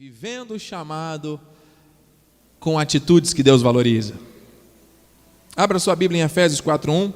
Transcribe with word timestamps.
Vivendo 0.00 0.52
o 0.52 0.58
chamado 0.58 1.38
com 2.58 2.78
atitudes 2.78 3.34
que 3.34 3.42
Deus 3.42 3.60
valoriza. 3.60 4.14
Abra 5.54 5.78
sua 5.78 5.94
Bíblia 5.94 6.22
em 6.22 6.24
Efésios 6.24 6.58
4:1. 6.58 7.12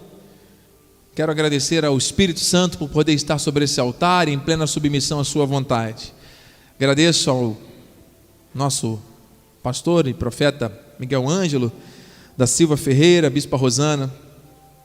Quero 1.14 1.32
agradecer 1.32 1.82
ao 1.82 1.96
Espírito 1.96 2.40
Santo 2.40 2.76
por 2.76 2.90
poder 2.90 3.14
estar 3.14 3.38
sobre 3.38 3.64
esse 3.64 3.80
altar 3.80 4.28
em 4.28 4.38
plena 4.38 4.66
submissão 4.66 5.18
à 5.18 5.24
sua 5.24 5.46
vontade. 5.46 6.12
Agradeço 6.76 7.30
ao 7.30 7.56
nosso 8.54 9.00
pastor 9.62 10.06
e 10.06 10.12
profeta 10.12 10.70
Miguel 10.98 11.26
Ângelo 11.26 11.72
da 12.36 12.46
Silva 12.46 12.76
Ferreira, 12.76 13.30
Bispa 13.30 13.56
Rosana, 13.56 14.12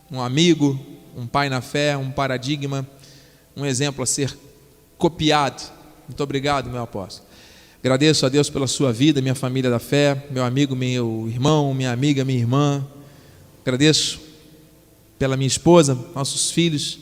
um 0.10 0.22
amigo, 0.22 0.80
um 1.18 1.28
pai 1.28 1.50
na 1.50 1.60
fé, 1.60 1.98
um 1.98 2.12
paradigma, 2.12 2.88
um 3.58 3.66
exemplo 3.66 4.02
a 4.02 4.06
ser 4.06 4.38
copiado. 4.98 5.62
Muito 6.08 6.24
obrigado, 6.24 6.70
meu 6.70 6.82
apóstolo. 6.82 7.28
Agradeço 7.82 8.26
a 8.26 8.30
Deus 8.30 8.50
pela 8.50 8.68
sua 8.68 8.92
vida, 8.92 9.22
minha 9.22 9.34
família 9.34 9.70
da 9.70 9.80
fé, 9.80 10.28
meu 10.32 10.44
amigo, 10.44 10.76
meu 10.76 11.28
irmão, 11.30 11.74
minha 11.74 11.94
amiga, 11.94 12.26
minha 12.26 12.38
irmã. 12.38 12.86
Agradeço 13.62 14.20
pela 15.18 15.38
minha 15.38 15.48
esposa, 15.48 15.98
nossos 16.14 16.52
filhos, 16.52 17.00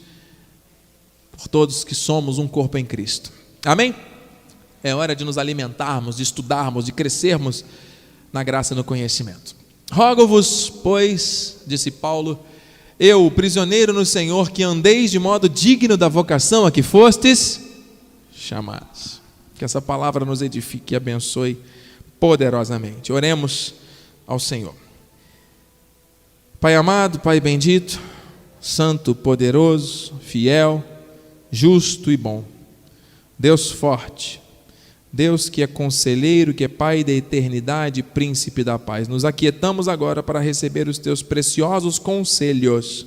por 1.32 1.48
todos 1.48 1.84
que 1.84 1.96
somos 1.96 2.38
um 2.38 2.48
corpo 2.48 2.78
em 2.78 2.86
Cristo. 2.86 3.32
Amém? 3.66 3.96
É 4.84 4.94
hora 4.94 5.16
de 5.16 5.24
nos 5.24 5.40
alimentarmos, 5.40 6.18
de 6.18 6.24
estudarmos, 6.24 6.86
de 6.86 6.92
crescermos 6.92 7.66
na 8.32 8.44
graça 8.44 8.76
e 8.76 8.78
no 8.78 8.84
conhecimento. 8.84 9.56
Rogo-vos, 9.92 10.70
pois, 10.70 11.58
disse 11.66 11.90
Paulo, 11.90 12.40
eu, 13.00 13.32
prisioneiro 13.32 13.94
no 13.94 14.06
Senhor, 14.06 14.52
que 14.52 14.62
andeis 14.62 15.10
de 15.10 15.18
modo 15.18 15.50
digno 15.50 15.98
da 15.98 16.08
vocação 16.08 16.68
a 16.68 16.72
que 16.72 16.84
fostes 16.84 17.62
chamados. 18.32 19.17
Que 19.58 19.66
essa 19.66 19.82
palavra 19.82 20.24
nos 20.24 20.42
edifique 20.42 20.94
e 20.94 20.98
abençoe 20.98 21.60
poderosamente. 22.20 23.12
Oremos 23.12 23.74
ao 24.26 24.40
Senhor. 24.40 24.76
Pai 26.60 26.76
amado, 26.76 27.20
Pai 27.20 27.40
bendito, 27.40 28.00
santo, 28.60 29.14
poderoso, 29.14 30.16
fiel, 30.22 30.84
justo 31.52 32.12
e 32.12 32.18
bom. 32.18 32.44
Deus 33.38 33.72
forte, 33.72 34.42
Deus 35.14 35.50
que 35.50 35.62
é 35.62 35.68
conselheiro, 35.68 36.54
que 36.54 36.64
é 36.64 36.68
Pai 36.68 37.04
da 37.04 37.12
eternidade, 37.12 38.02
príncipe 38.02 38.64
da 38.64 38.80
paz. 38.80 39.08
Nos 39.08 39.24
aquietamos 39.24 39.88
agora 39.88 40.24
para 40.24 40.40
receber 40.40 40.88
os 40.88 40.98
teus 40.98 41.22
preciosos 41.22 42.00
conselhos. 42.00 43.06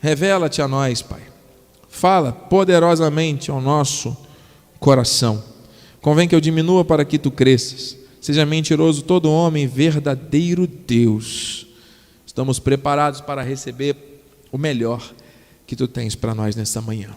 Revela-te 0.00 0.60
a 0.60 0.66
nós, 0.68 1.02
Pai. 1.02 1.22
Fala 1.88 2.32
poderosamente 2.32 3.50
ao 3.50 3.60
nosso 3.60 4.16
coração. 4.80 5.44
Convém 6.00 6.26
que 6.26 6.34
eu 6.34 6.40
diminua 6.40 6.84
para 6.84 7.04
que 7.04 7.18
tu 7.18 7.30
cresças. 7.30 7.96
Seja 8.20 8.44
mentiroso 8.44 9.02
todo 9.02 9.30
homem, 9.30 9.66
verdadeiro 9.66 10.66
Deus. 10.66 11.66
Estamos 12.26 12.58
preparados 12.58 13.20
para 13.20 13.42
receber 13.42 13.96
o 14.50 14.58
melhor 14.58 15.12
que 15.66 15.76
tu 15.76 15.86
tens 15.86 16.14
para 16.14 16.34
nós 16.34 16.56
nesta 16.56 16.80
manhã. 16.80 17.14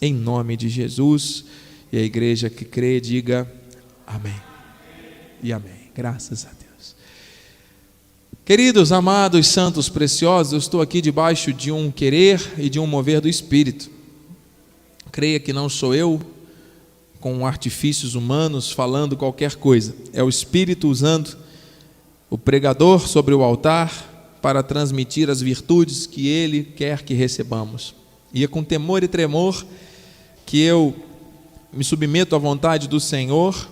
Em 0.00 0.14
nome 0.14 0.56
de 0.56 0.68
Jesus. 0.68 1.44
E 1.92 1.98
a 1.98 2.02
igreja 2.02 2.48
que 2.48 2.64
crê, 2.64 3.00
diga 3.00 3.50
amém. 4.06 4.40
E 5.42 5.52
amém. 5.52 5.90
Graças 5.94 6.46
a 6.46 6.48
Deus. 6.48 6.94
Queridos, 8.44 8.92
amados, 8.92 9.46
santos, 9.48 9.88
preciosos, 9.88 10.52
eu 10.52 10.58
estou 10.58 10.80
aqui 10.80 11.00
debaixo 11.00 11.52
de 11.52 11.70
um 11.70 11.90
querer 11.90 12.40
e 12.58 12.68
de 12.68 12.78
um 12.78 12.86
mover 12.86 13.20
do 13.20 13.28
Espírito. 13.28 13.90
Creia 15.12 15.40
que 15.40 15.52
não 15.52 15.68
sou 15.68 15.94
eu, 15.94 16.20
com 17.20 17.46
artifícios 17.46 18.14
humanos 18.14 18.72
falando 18.72 19.16
qualquer 19.16 19.54
coisa. 19.54 19.94
É 20.12 20.22
o 20.22 20.28
Espírito 20.28 20.88
usando 20.88 21.36
o 22.30 22.38
pregador 22.38 23.06
sobre 23.06 23.34
o 23.34 23.42
altar 23.42 24.38
para 24.40 24.62
transmitir 24.62 25.28
as 25.28 25.42
virtudes 25.42 26.06
que 26.06 26.26
ele 26.26 26.64
quer 26.64 27.02
que 27.02 27.12
recebamos. 27.12 27.94
E 28.32 28.42
é 28.42 28.48
com 28.48 28.64
temor 28.64 29.02
e 29.04 29.08
tremor 29.08 29.64
que 30.46 30.60
eu 30.60 30.96
me 31.72 31.84
submeto 31.84 32.34
à 32.34 32.38
vontade 32.38 32.88
do 32.88 32.98
Senhor, 32.98 33.68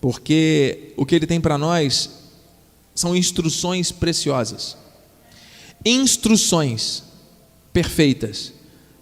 porque 0.00 0.94
o 0.96 1.04
que 1.04 1.14
ele 1.14 1.26
tem 1.26 1.40
para 1.40 1.58
nós 1.58 2.10
são 2.94 3.14
instruções 3.14 3.92
preciosas. 3.92 4.76
Instruções 5.84 7.02
perfeitas 7.72 8.52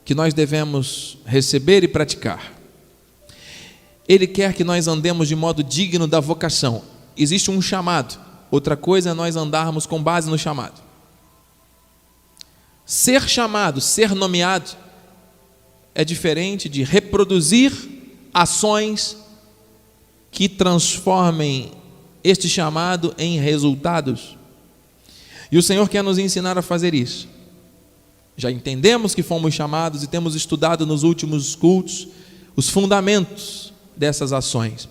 que 0.05 0.15
nós 0.15 0.35
devemos 0.35 1.19
receber 1.25 1.85
e 1.85 1.89
praticar. 1.89 2.60
Ele 4.11 4.27
quer 4.27 4.55
que 4.55 4.65
nós 4.65 4.89
andemos 4.89 5.29
de 5.29 5.37
modo 5.37 5.63
digno 5.63 6.05
da 6.05 6.19
vocação. 6.19 6.83
Existe 7.17 7.49
um 7.49 7.63
chamado, 7.63 8.19
outra 8.51 8.77
coisa 8.77 9.11
é 9.11 9.15
nós 9.15 9.37
andarmos 9.37 9.87
com 9.87 10.03
base 10.03 10.29
no 10.29 10.37
chamado. 10.37 10.83
Ser 12.85 13.29
chamado, 13.29 13.81
ser 13.81 14.13
nomeado, 14.13 14.73
é 15.95 16.05
diferente 16.05 16.69
de 16.69 16.83
reproduzir 16.83 17.73
ações 18.35 19.17
que 20.33 20.49
transformem 20.49 21.71
este 22.25 22.49
chamado 22.49 23.15
em 23.17 23.39
resultados. 23.39 24.37
E 25.53 25.57
o 25.57 25.63
Senhor 25.63 25.89
quer 25.89 26.03
nos 26.03 26.19
ensinar 26.19 26.59
a 26.59 26.63
fazer 26.63 26.95
isso. 26.95 27.29
Já 28.37 28.51
entendemos 28.51 29.15
que 29.15 29.23
fomos 29.23 29.55
chamados 29.55 30.03
e 30.03 30.09
temos 30.09 30.35
estudado 30.35 30.85
nos 30.85 31.05
últimos 31.05 31.55
cultos 31.55 32.09
os 32.57 32.69
fundamentos 32.69 33.71
dessas 34.01 34.33
ações. 34.33 34.89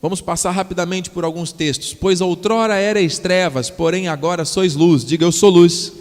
Vamos 0.00 0.22
passar 0.22 0.50
rapidamente 0.50 1.10
por 1.10 1.24
alguns 1.24 1.52
textos. 1.52 1.92
Pois 1.92 2.22
outrora 2.22 2.80
erais 2.80 3.18
trevas, 3.18 3.68
porém 3.68 4.08
agora 4.08 4.46
sois 4.46 4.74
luz. 4.74 5.04
Diga, 5.04 5.26
eu 5.26 5.30
sou 5.30 5.50
luz. 5.50 5.92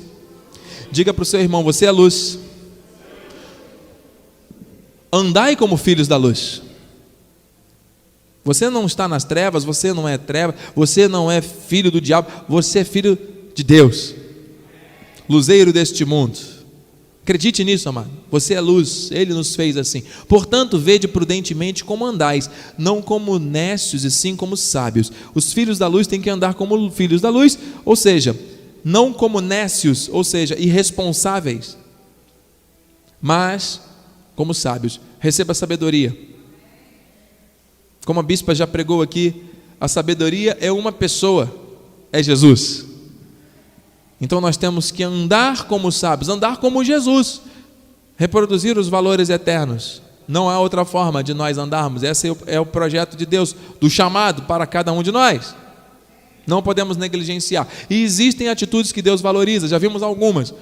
Diga 0.89 1.13
para 1.13 1.23
o 1.23 1.25
seu 1.25 1.41
irmão, 1.41 1.65
você 1.65 1.85
é 1.85 1.91
luz. 1.91 2.39
Andai 5.11 5.57
como 5.57 5.75
filhos 5.75 6.07
da 6.07 6.15
luz. 6.15 6.61
Você 8.45 8.69
não 8.69 8.85
está 8.85 9.05
nas 9.05 9.25
trevas, 9.25 9.65
você 9.65 9.93
não 9.93 10.07
é 10.07 10.17
treva, 10.17 10.55
você 10.73 11.09
não 11.09 11.29
é 11.29 11.41
filho 11.41 11.91
do 11.91 11.99
diabo, 11.99 12.29
você 12.47 12.79
é 12.79 12.83
filho 12.83 13.17
de 13.55 13.63
Deus, 13.63 14.13
luzeiro 15.29 15.71
deste 15.71 16.03
mundo. 16.03 16.37
Acredite 17.23 17.63
nisso, 17.63 17.87
amado. 17.87 18.11
Você 18.29 18.53
é 18.53 18.59
luz, 18.59 19.09
ele 19.09 19.33
nos 19.33 19.55
fez 19.55 19.77
assim. 19.77 20.03
Portanto, 20.27 20.77
vede 20.77 21.07
prudentemente 21.07 21.81
como 21.83 22.05
andais, 22.05 22.49
não 22.77 23.01
como 23.01 23.39
nécios 23.39 24.03
e 24.03 24.11
sim 24.11 24.35
como 24.35 24.57
sábios. 24.57 25.09
Os 25.33 25.53
filhos 25.53 25.77
da 25.77 25.87
luz 25.87 26.05
têm 26.05 26.19
que 26.19 26.29
andar 26.29 26.53
como 26.53 26.91
filhos 26.91 27.21
da 27.21 27.29
luz, 27.29 27.57
ou 27.85 27.95
seja, 27.95 28.37
não 28.83 29.13
como 29.13 29.39
nécios, 29.39 30.09
ou 30.11 30.21
seja, 30.21 30.59
irresponsáveis, 30.59 31.77
mas 33.21 33.79
como 34.35 34.53
sábios. 34.53 34.99
Receba 35.17 35.53
sabedoria. 35.53 36.13
Como 38.05 38.19
a 38.19 38.23
bispa 38.23 38.53
já 38.53 38.67
pregou 38.67 39.01
aqui, 39.01 39.33
a 39.79 39.87
sabedoria 39.87 40.57
é 40.59 40.69
uma 40.69 40.91
pessoa, 40.91 41.49
é 42.11 42.21
Jesus. 42.21 42.92
Então 44.23 44.39
nós 44.39 44.55
temos 44.55 44.89
que 44.89 45.03
andar 45.03 45.65
como 45.65 45.91
sábios, 45.91 46.29
andar 46.29 46.55
como 46.55 46.81
Jesus, 46.81 47.41
reproduzir 48.15 48.77
os 48.77 48.87
valores 48.87 49.27
eternos. 49.27 50.01
Não 50.25 50.49
há 50.49 50.57
outra 50.61 50.85
forma 50.85 51.21
de 51.21 51.33
nós 51.33 51.57
andarmos. 51.57 52.03
Esse 52.03 52.33
é 52.47 52.57
o 52.57 52.65
projeto 52.65 53.17
de 53.17 53.25
Deus, 53.25 53.53
do 53.81 53.89
chamado 53.89 54.43
para 54.43 54.65
cada 54.65 54.93
um 54.93 55.03
de 55.03 55.11
nós. 55.11 55.53
Não 56.47 56.63
podemos 56.63 56.95
negligenciar. 56.95 57.67
E 57.89 58.01
existem 58.01 58.47
atitudes 58.47 58.93
que 58.93 59.01
Deus 59.01 59.19
valoriza, 59.19 59.67
já 59.67 59.77
vimos 59.77 60.01
algumas. 60.01 60.53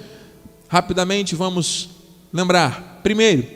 Rapidamente 0.67 1.35
vamos 1.35 1.91
lembrar. 2.33 2.99
Primeiro, 3.03 3.47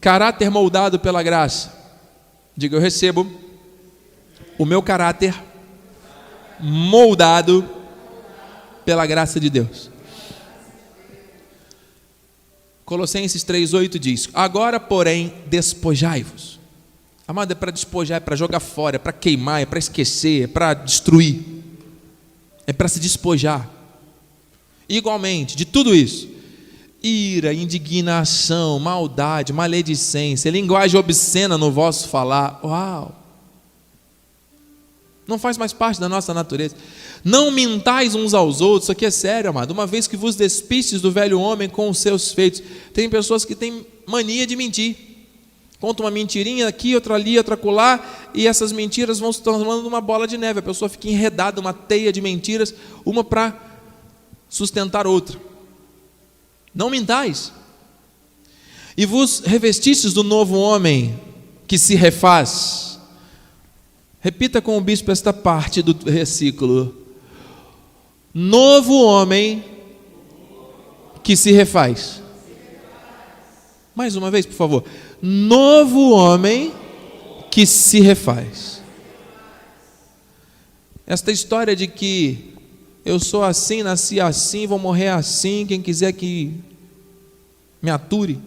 caráter 0.00 0.50
moldado 0.50 0.98
pela 0.98 1.22
graça. 1.22 1.72
Diga, 2.56 2.74
eu 2.74 2.80
recebo 2.80 3.24
o 4.58 4.66
meu 4.66 4.82
caráter 4.82 5.40
moldado 6.58 7.78
pela 8.90 9.06
graça 9.06 9.38
de 9.38 9.48
Deus. 9.48 9.88
Colossenses 12.84 13.44
3,8 13.44 14.00
diz: 14.00 14.28
Agora, 14.34 14.80
porém, 14.80 15.32
despojai-vos. 15.46 16.58
Amado, 17.28 17.52
é 17.52 17.54
para 17.54 17.70
despojar, 17.70 18.16
é 18.16 18.20
para 18.20 18.34
jogar 18.34 18.58
fora, 18.58 18.96
é 18.96 18.98
para 18.98 19.12
queimar, 19.12 19.62
é 19.62 19.64
para 19.64 19.78
esquecer, 19.78 20.42
é 20.42 20.46
para 20.48 20.74
destruir, 20.74 21.40
é 22.66 22.72
para 22.72 22.88
se 22.88 22.98
despojar. 22.98 23.70
Igualmente, 24.88 25.54
de 25.54 25.64
tudo 25.64 25.94
isso, 25.94 26.28
ira, 27.00 27.54
indignação, 27.54 28.80
maldade, 28.80 29.52
maledicência, 29.52 30.50
linguagem 30.50 30.98
obscena 30.98 31.56
no 31.56 31.70
vosso 31.70 32.08
falar. 32.08 32.58
Uau! 32.64 33.14
Não 35.28 35.38
faz 35.38 35.56
mais 35.56 35.72
parte 35.72 36.00
da 36.00 36.08
nossa 36.08 36.34
natureza. 36.34 36.74
Não 37.22 37.50
mintais 37.50 38.14
uns 38.14 38.32
aos 38.32 38.60
outros, 38.60 38.84
isso 38.84 38.92
aqui 38.92 39.04
é 39.04 39.10
sério, 39.10 39.50
amado. 39.50 39.72
Uma 39.72 39.86
vez 39.86 40.06
que 40.06 40.16
vos 40.16 40.36
despistes 40.36 41.00
do 41.00 41.10
velho 41.10 41.38
homem 41.38 41.68
com 41.68 41.88
os 41.90 41.98
seus 41.98 42.32
feitos. 42.32 42.62
Tem 42.94 43.10
pessoas 43.10 43.44
que 43.44 43.54
têm 43.54 43.86
mania 44.06 44.46
de 44.46 44.56
mentir. 44.56 44.96
Conta 45.78 46.02
uma 46.02 46.10
mentirinha 46.10 46.68
aqui, 46.68 46.94
outra 46.94 47.14
ali, 47.14 47.38
outra 47.38 47.56
colar, 47.56 48.30
e 48.34 48.46
essas 48.46 48.70
mentiras 48.70 49.18
vão 49.18 49.32
se 49.32 49.42
transformando 49.42 49.82
numa 49.82 50.00
bola 50.00 50.26
de 50.26 50.36
neve. 50.36 50.60
A 50.60 50.62
pessoa 50.62 50.88
fica 50.88 51.08
enredada, 51.08 51.60
uma 51.60 51.72
teia 51.72 52.12
de 52.12 52.20
mentiras, 52.20 52.74
uma 53.04 53.24
para 53.24 53.58
sustentar 54.48 55.06
outra. 55.06 55.40
Não 56.74 56.90
mintais. 56.90 57.52
E 58.96 59.06
vos 59.06 59.40
revestistes 59.40 60.12
do 60.12 60.22
novo 60.22 60.58
homem 60.58 61.18
que 61.66 61.78
se 61.78 61.94
refaz. 61.94 62.98
Repita 64.20 64.60
com 64.60 64.76
o 64.76 64.80
bispo 64.80 65.10
esta 65.10 65.32
parte 65.32 65.80
do 65.80 65.94
versículo. 65.94 66.99
Novo 68.32 69.02
homem 69.02 69.64
que 71.22 71.36
se 71.36 71.50
refaz. 71.52 72.22
Mais 73.94 74.16
uma 74.16 74.30
vez, 74.30 74.46
por 74.46 74.54
favor. 74.54 74.84
Novo 75.20 76.10
homem 76.12 76.72
que 77.50 77.66
se 77.66 78.00
refaz. 78.00 78.80
Esta 81.06 81.32
história 81.32 81.74
de 81.74 81.88
que 81.88 82.54
eu 83.04 83.18
sou 83.18 83.42
assim, 83.42 83.82
nasci 83.82 84.20
assim, 84.20 84.66
vou 84.66 84.78
morrer 84.78 85.08
assim, 85.08 85.66
quem 85.66 85.82
quiser 85.82 86.12
que 86.12 86.54
me 87.82 87.90
ature. 87.90 88.38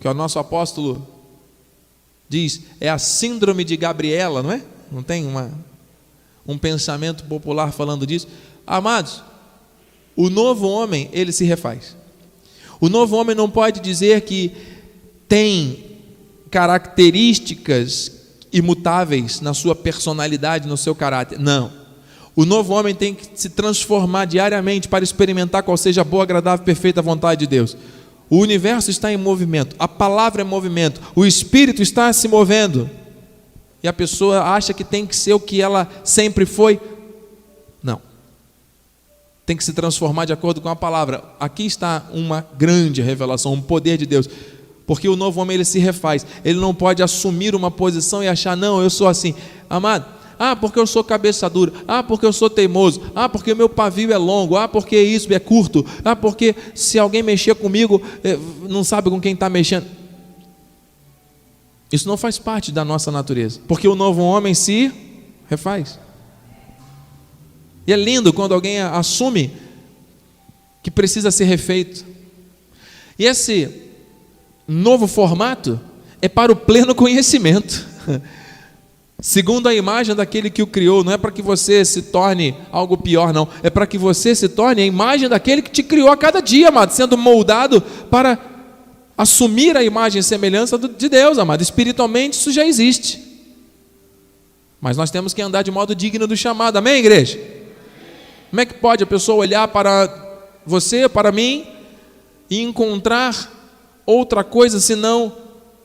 Que 0.00 0.08
o 0.08 0.14
nosso 0.14 0.38
apóstolo 0.38 1.06
diz, 2.28 2.62
é 2.80 2.88
a 2.88 2.98
síndrome 2.98 3.62
de 3.62 3.76
Gabriela, 3.76 4.42
não 4.42 4.50
é? 4.50 4.62
Não 4.90 5.02
tem 5.02 5.24
uma, 5.26 5.52
um 6.46 6.58
pensamento 6.58 7.24
popular 7.24 7.72
falando 7.72 8.06
disso. 8.06 8.28
Amados, 8.66 9.22
o 10.16 10.28
novo 10.28 10.68
homem, 10.68 11.08
ele 11.12 11.32
se 11.32 11.44
refaz. 11.44 11.96
O 12.80 12.88
novo 12.88 13.16
homem 13.16 13.36
não 13.36 13.50
pode 13.50 13.80
dizer 13.80 14.22
que 14.22 14.52
tem 15.28 15.84
características 16.50 18.12
imutáveis 18.52 19.40
na 19.40 19.54
sua 19.54 19.74
personalidade, 19.74 20.66
no 20.66 20.76
seu 20.76 20.94
caráter. 20.94 21.38
Não. 21.38 21.70
O 22.34 22.44
novo 22.44 22.72
homem 22.74 22.94
tem 22.94 23.14
que 23.14 23.28
se 23.34 23.50
transformar 23.50 24.24
diariamente 24.24 24.88
para 24.88 25.04
experimentar 25.04 25.62
qual 25.62 25.76
seja 25.76 26.00
a 26.00 26.04
boa, 26.04 26.22
agradável, 26.22 26.64
perfeita 26.64 27.02
vontade 27.02 27.40
de 27.40 27.46
Deus. 27.46 27.76
O 28.28 28.38
universo 28.38 28.90
está 28.90 29.12
em 29.12 29.16
movimento, 29.16 29.74
a 29.78 29.88
palavra 29.88 30.42
é 30.42 30.44
movimento, 30.44 31.00
o 31.16 31.26
espírito 31.26 31.82
está 31.82 32.12
se 32.12 32.28
movendo. 32.28 32.88
E 33.82 33.88
a 33.88 33.92
pessoa 33.92 34.42
acha 34.42 34.74
que 34.74 34.84
tem 34.84 35.06
que 35.06 35.16
ser 35.16 35.32
o 35.32 35.40
que 35.40 35.60
ela 35.60 35.88
sempre 36.04 36.44
foi. 36.44 36.80
Não. 37.82 38.00
Tem 39.46 39.56
que 39.56 39.64
se 39.64 39.72
transformar 39.72 40.26
de 40.26 40.32
acordo 40.32 40.60
com 40.60 40.68
a 40.68 40.76
palavra. 40.76 41.24
Aqui 41.38 41.64
está 41.64 42.04
uma 42.12 42.46
grande 42.56 43.00
revelação, 43.00 43.54
um 43.54 43.60
poder 43.60 43.96
de 43.96 44.06
Deus. 44.06 44.28
Porque 44.86 45.08
o 45.08 45.16
novo 45.16 45.40
homem 45.40 45.54
ele 45.54 45.64
se 45.64 45.78
refaz. 45.78 46.26
Ele 46.44 46.58
não 46.58 46.74
pode 46.74 47.02
assumir 47.02 47.54
uma 47.54 47.70
posição 47.70 48.22
e 48.22 48.28
achar, 48.28 48.56
não, 48.56 48.82
eu 48.82 48.90
sou 48.90 49.08
assim. 49.08 49.34
Amado, 49.68 50.04
ah, 50.42 50.56
porque 50.56 50.78
eu 50.78 50.86
sou 50.86 51.04
cabeça 51.04 51.50
dura. 51.50 51.70
Ah, 51.86 52.02
porque 52.02 52.24
eu 52.24 52.32
sou 52.32 52.48
teimoso. 52.48 53.02
Ah, 53.14 53.28
porque 53.28 53.54
meu 53.54 53.68
pavio 53.68 54.10
é 54.10 54.16
longo. 54.16 54.56
Ah, 54.56 54.66
porque 54.66 54.98
isso 54.98 55.30
é 55.34 55.38
curto. 55.38 55.84
Ah, 56.02 56.16
porque 56.16 56.54
se 56.74 56.98
alguém 56.98 57.22
mexer 57.22 57.54
comigo, 57.54 58.00
eh, 58.24 58.38
não 58.66 58.82
sabe 58.82 59.10
com 59.10 59.20
quem 59.20 59.34
está 59.34 59.50
mexendo. 59.50 59.84
Isso 61.92 62.06
não 62.06 62.16
faz 62.16 62.38
parte 62.38 62.70
da 62.70 62.84
nossa 62.84 63.10
natureza. 63.10 63.60
Porque 63.66 63.88
o 63.88 63.96
novo 63.96 64.22
homem 64.22 64.54
se 64.54 64.92
refaz. 65.48 65.98
E 67.86 67.92
é 67.92 67.96
lindo 67.96 68.32
quando 68.32 68.54
alguém 68.54 68.80
assume 68.80 69.52
que 70.82 70.90
precisa 70.90 71.30
ser 71.30 71.44
refeito. 71.44 72.04
E 73.18 73.24
esse 73.24 73.68
novo 74.66 75.06
formato 75.06 75.80
é 76.22 76.28
para 76.28 76.52
o 76.52 76.56
pleno 76.56 76.94
conhecimento. 76.94 77.86
Segundo 79.20 79.68
a 79.68 79.74
imagem 79.74 80.14
daquele 80.14 80.48
que 80.48 80.62
o 80.62 80.66
criou, 80.66 81.04
não 81.04 81.12
é 81.12 81.18
para 81.18 81.30
que 81.30 81.42
você 81.42 81.84
se 81.84 82.00
torne 82.02 82.54
algo 82.72 82.96
pior, 82.96 83.34
não. 83.34 83.46
É 83.62 83.68
para 83.68 83.86
que 83.86 83.98
você 83.98 84.34
se 84.34 84.48
torne 84.48 84.80
a 84.80 84.86
imagem 84.86 85.28
daquele 85.28 85.60
que 85.60 85.70
te 85.70 85.82
criou 85.82 86.08
a 86.08 86.16
cada 86.16 86.40
dia, 86.40 86.68
amado, 86.68 86.92
sendo 86.92 87.18
moldado 87.18 87.82
para 88.10 88.38
assumir 89.22 89.76
a 89.76 89.82
imagem 89.82 90.20
e 90.20 90.22
semelhança 90.22 90.78
de 90.78 91.08
Deus, 91.08 91.38
amado. 91.38 91.62
Espiritualmente 91.62 92.38
isso 92.38 92.52
já 92.52 92.64
existe. 92.64 93.20
Mas 94.80 94.96
nós 94.96 95.10
temos 95.10 95.34
que 95.34 95.42
andar 95.42 95.62
de 95.62 95.70
modo 95.70 95.94
digno 95.94 96.26
do 96.26 96.36
chamado, 96.36 96.76
amém, 96.76 97.00
igreja? 97.00 97.38
Como 98.50 98.60
é 98.60 98.66
que 98.66 98.74
pode 98.74 99.04
a 99.04 99.06
pessoa 99.06 99.38
olhar 99.38 99.68
para 99.68 100.08
você, 100.64 101.08
para 101.08 101.30
mim, 101.30 101.66
e 102.48 102.60
encontrar 102.60 103.52
outra 104.06 104.42
coisa 104.42 104.80
senão 104.80 105.36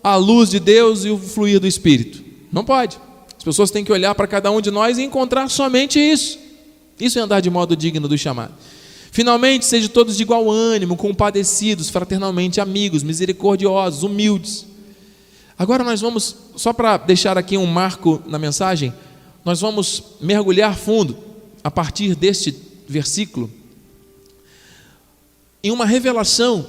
a 0.04 0.16
luz 0.16 0.50
de 0.50 0.60
Deus 0.60 1.04
e 1.04 1.10
o 1.10 1.18
fluir 1.18 1.60
do 1.60 1.68
Espírito? 1.68 2.24
Não 2.52 2.64
pode 2.64 2.98
pessoas 3.46 3.70
têm 3.70 3.86
que 3.86 3.92
olhar 3.92 4.16
para 4.16 4.26
cada 4.26 4.50
um 4.50 4.60
de 4.60 4.72
nós 4.72 4.98
e 4.98 5.04
encontrar 5.04 5.48
somente 5.50 6.00
isso. 6.00 6.40
Isso 7.00 7.20
é 7.20 7.22
andar 7.22 7.42
de 7.42 7.50
modo 7.50 7.76
digno 7.76 8.08
do 8.08 8.18
chamado. 8.18 8.54
Finalmente, 9.16 9.64
sejam 9.64 9.88
todos 9.88 10.18
de 10.18 10.24
igual 10.24 10.52
ânimo, 10.52 10.98
compadecidos, 10.98 11.90
fraternalmente 11.90 12.60
amigos, 12.60 13.02
misericordiosos, 13.02 14.04
humildes. 14.04 14.66
Agora 15.58 15.86
nós 15.86 16.02
vamos, 16.02 16.36
só 16.58 16.74
para 16.74 16.98
deixar 16.98 17.38
aqui 17.38 17.58
um 17.58 17.66
marco 17.66 18.22
na 18.28 18.38
mensagem, 18.38 18.94
nós 19.46 19.62
vamos 19.62 20.04
mergulhar 20.20 20.76
fundo 20.76 21.18
a 21.64 21.72
partir 21.72 22.14
deste 22.14 22.54
versículo 22.90 23.50
em 25.64 25.72
uma 25.72 25.86
revelação 25.86 26.68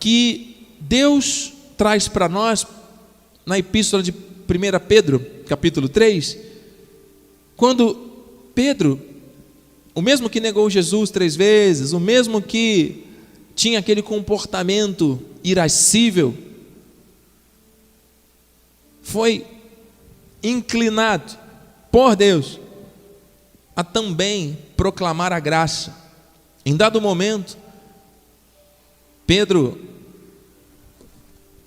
que 0.00 0.66
Deus 0.80 1.52
traz 1.76 2.08
para 2.08 2.28
nós 2.28 2.66
na 3.46 3.56
epístola 3.56 4.02
de 4.02 4.10
1 4.10 4.16
Pedro, 4.88 5.24
capítulo 5.46 5.88
3, 5.88 6.38
quando 7.56 7.94
Pedro, 8.52 9.00
o 9.94 10.02
mesmo 10.02 10.28
que 10.28 10.40
negou 10.40 10.68
Jesus 10.68 11.10
três 11.10 11.36
vezes, 11.36 11.92
o 11.92 12.00
mesmo 12.00 12.42
que 12.42 13.04
tinha 13.54 13.78
aquele 13.78 14.02
comportamento 14.02 15.20
irascível, 15.42 16.34
foi 19.02 19.46
inclinado 20.42 21.38
por 21.92 22.16
Deus 22.16 22.58
a 23.76 23.84
também 23.84 24.58
proclamar 24.76 25.32
a 25.32 25.38
graça. 25.38 25.94
Em 26.66 26.76
dado 26.76 27.00
momento, 27.00 27.56
Pedro 29.26 29.78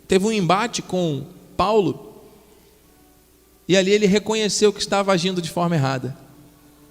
teve 0.08 0.26
um 0.26 0.32
embate 0.32 0.82
com 0.82 1.26
Paulo 1.56 2.24
e 3.68 3.76
ali 3.76 3.92
ele 3.92 4.06
reconheceu 4.06 4.72
que 4.72 4.80
estava 4.80 5.12
agindo 5.12 5.42
de 5.42 5.50
forma 5.50 5.76
errada. 5.76 6.27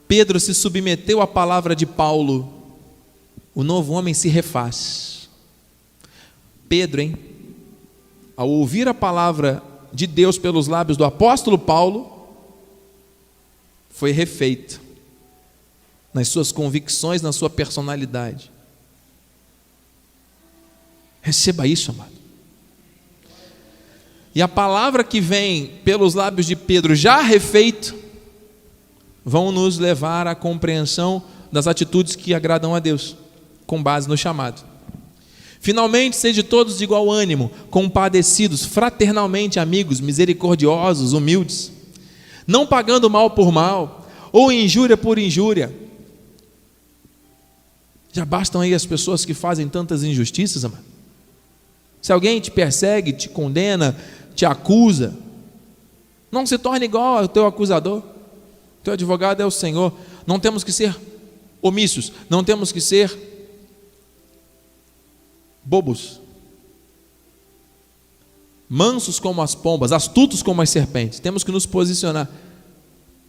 Pedro 0.09 0.39
se 0.39 0.55
submeteu 0.55 1.21
à 1.21 1.27
palavra 1.27 1.75
de 1.75 1.87
Paulo. 1.87 2.53
O 3.55 3.65
novo 3.65 3.93
homem 3.93 4.15
se 4.15 4.29
refaz. 4.29 5.29
Pedro, 6.69 7.01
hein? 7.01 7.17
Ao 8.37 8.49
ouvir 8.49 8.87
a 8.87 8.95
palavra 8.95 9.63
de 9.93 10.07
Deus 10.07 10.39
pelos 10.39 10.69
lábios 10.69 10.97
do 10.99 11.05
apóstolo 11.05 11.59
Paulo, 11.59 12.29
foi 13.91 14.11
refeito 14.11 14.81
nas 16.13 16.29
suas 16.29 16.53
convicções, 16.53 17.23
na 17.23 17.33
sua 17.33 17.49
personalidade. 17.49 18.51
Receba 21.23 21.67
isso, 21.67 21.91
amado. 21.91 22.13
E 24.35 24.43
a 24.43 24.47
palavra 24.47 25.03
que 25.03 25.21
vem 25.21 25.79
pelos 25.83 26.13
lábios 26.13 26.47
de 26.47 26.55
Pedro, 26.55 26.95
já 26.95 27.23
refeito, 27.23 27.95
vão 29.29 29.51
nos 29.51 29.77
levar 29.77 30.29
à 30.29 30.37
compreensão 30.37 31.21
das 31.51 31.67
atitudes 31.67 32.15
que 32.15 32.33
agradam 32.33 32.77
a 32.77 32.79
Deus, 32.79 33.17
com 33.67 33.83
base 33.83 34.09
no 34.09 34.17
chamado. 34.17 34.65
Finalmente, 35.59 36.15
sejam 36.15 36.45
todos 36.45 36.79
de 36.79 36.85
igual 36.85 37.11
ânimo, 37.11 37.51
compadecidos, 37.69 38.65
fraternalmente 38.65 39.59
amigos, 39.59 40.01
misericordiosos, 40.01 41.13
humildes, 41.13 41.73
não 42.47 42.65
pagando 42.65 43.11
mal 43.11 43.31
por 43.31 43.51
mal, 43.51 44.09
ou 44.31 44.53
injúria 44.53 44.97
por 44.97 45.19
injúria. 45.19 45.75
Já 48.13 48.25
bastam 48.25 48.61
aí 48.61 48.75
as 48.75 48.87
pessoas 48.87 49.25
que 49.25 49.35
fazem 49.35 49.69
tantas 49.69 50.05
injustiças, 50.05 50.65
amado? 50.65 50.85
Se 52.01 52.13
alguém 52.13 52.39
te 52.39 52.53
persegue, 52.53 53.13
te 53.13 53.29
condena, 53.29 53.97
te 54.37 54.47
acusa, 54.47 55.17
não 56.31 56.47
se 56.47 56.57
torne 56.59 56.85
igual 56.85 57.19
ao 57.19 57.29
teu 57.29 57.45
acusador. 57.45 58.03
Teu 58.87 58.93
advogado 58.93 59.41
é 59.41 59.45
o 59.45 59.51
Senhor. 59.51 59.93
Não 60.25 60.39
temos 60.39 60.63
que 60.63 60.71
ser 60.71 60.97
omissos, 61.61 62.13
não 62.31 62.45
temos 62.45 62.71
que 62.71 62.81
ser 62.81 63.13
bobos. 65.65 66.21
Mansos 68.69 69.19
como 69.19 69.43
as 69.43 69.57
pombas, 69.57 69.91
astutos 69.91 70.41
como 70.41 70.63
as 70.63 70.71
serpentes. 70.71 71.19
Temos 71.19 71.43
que 71.43 71.51
nos 71.51 71.67
posicionar. 71.67 72.31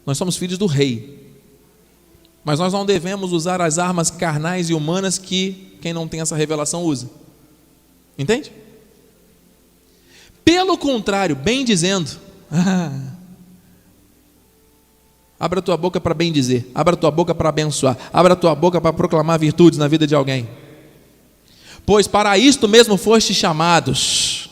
Nós 0.06 0.16
somos 0.20 0.38
filhos 0.38 0.60
do 0.60 0.68
rei. 0.68 1.34
Mas 2.46 2.60
nós 2.60 2.72
não 2.72 2.86
devemos 2.86 3.34
usar 3.34 3.60
as 3.60 3.80
armas 3.80 4.12
carnais 4.12 4.70
e 4.70 4.76
humanas 4.76 5.18
que 5.18 5.76
quem 5.82 5.92
não 5.92 6.08
tem 6.08 6.22
essa 6.22 6.36
revelação 6.36 6.84
usa. 6.84 7.10
Entende? 8.16 8.52
Pelo 10.46 10.78
contrário, 10.78 11.36
bem 11.36 11.66
dizendo. 11.66 12.12
Abra 15.40 15.62
tua 15.62 15.78
boca 15.78 16.02
para 16.02 16.14
bem 16.14 16.32
dizer, 16.32 16.70
abra 16.74 16.98
tua 16.98 17.12
boca 17.12 17.36
para 17.36 17.50
abençoar, 17.50 17.96
abra 18.12 18.36
tua 18.36 18.56
boca 18.56 18.82
para 18.82 18.92
proclamar 18.92 19.38
virtudes 19.38 19.78
na 19.78 19.88
vida 19.88 20.08
de 20.08 20.16
alguém. 20.16 20.50
Pois 21.86 22.08
para 22.08 22.38
isto 22.38 22.68
mesmo 22.68 22.98
foste 22.98 23.34
chamados. 23.34 24.50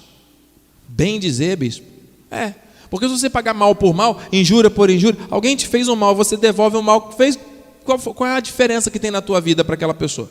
Bem 0.88 1.20
dizer, 1.20 1.58
bispo. 1.58 1.86
É, 2.30 2.54
porque 2.89 3.08
se 3.08 3.18
você 3.18 3.30
pagar 3.30 3.54
mal 3.54 3.74
por 3.75 3.94
mal, 3.94 4.22
injúria 4.32 4.70
por 4.70 4.89
injúria, 4.89 5.20
alguém 5.32 5.56
te 5.56 5.68
fez 5.68 5.88
um 5.88 5.96
mal, 5.96 6.15
você 6.15 6.38
devolve 6.38 6.77
o 6.77 6.84
mal 6.84 7.01
que 7.01 7.18
fez, 7.18 7.38
qual, 7.84 7.98
qual 7.98 8.30
é 8.30 8.36
a 8.36 8.39
diferença 8.39 8.92
que 8.92 9.00
tem 9.00 9.12
na 9.12 9.22
tua 9.22 9.42
vida 9.42 9.63
para 9.63 9.75
aquela 9.75 9.94
pessoa? 9.94 10.30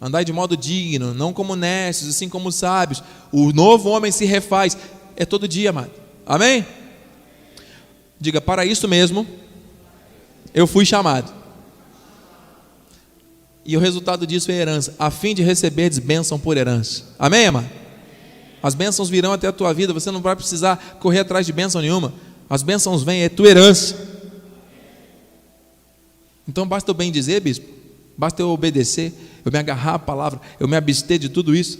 Andai 0.00 0.24
de 0.24 0.32
modo 0.32 0.56
digno, 0.56 1.12
não 1.12 1.32
como 1.32 1.56
nestes, 1.56 2.08
assim 2.08 2.28
como 2.28 2.52
sábios. 2.52 3.02
O 3.32 3.52
novo 3.52 3.90
homem 3.90 4.12
se 4.12 4.24
refaz. 4.24 4.76
É 5.16 5.24
todo 5.24 5.48
dia, 5.48 5.70
amado. 5.70 5.90
Amém? 6.24 6.64
Diga, 8.20 8.40
para 8.40 8.64
isso 8.64 8.88
mesmo, 8.88 9.26
eu 10.52 10.66
fui 10.66 10.84
chamado. 10.84 11.32
E 13.64 13.76
o 13.76 13.80
resultado 13.80 14.26
disso 14.26 14.50
é 14.50 14.54
herança, 14.54 14.94
a 14.98 15.10
fim 15.10 15.34
de 15.34 15.42
receber 15.42 15.90
bênção 16.00 16.38
por 16.38 16.56
herança. 16.56 17.04
Amém, 17.18 17.46
amado? 17.46 17.68
As 18.62 18.74
bênçãos 18.74 19.08
virão 19.08 19.32
até 19.32 19.46
a 19.46 19.52
tua 19.52 19.72
vida, 19.72 19.92
você 19.92 20.10
não 20.10 20.20
vai 20.20 20.34
precisar 20.34 20.96
correr 20.98 21.20
atrás 21.20 21.46
de 21.46 21.52
bênção 21.52 21.80
nenhuma. 21.80 22.12
As 22.50 22.62
bênçãos 22.62 23.02
vêm, 23.02 23.22
é 23.22 23.28
tua 23.28 23.48
herança. 23.48 23.94
Então 26.48 26.66
basta 26.66 26.90
eu 26.90 26.94
bem 26.94 27.12
dizer, 27.12 27.40
bispo, 27.40 27.68
basta 28.16 28.40
eu 28.40 28.48
obedecer, 28.48 29.12
eu 29.44 29.52
me 29.52 29.58
agarrar 29.58 29.94
à 29.94 29.98
palavra, 29.98 30.40
eu 30.58 30.66
me 30.66 30.76
abster 30.76 31.18
de 31.18 31.28
tudo 31.28 31.54
isso. 31.54 31.78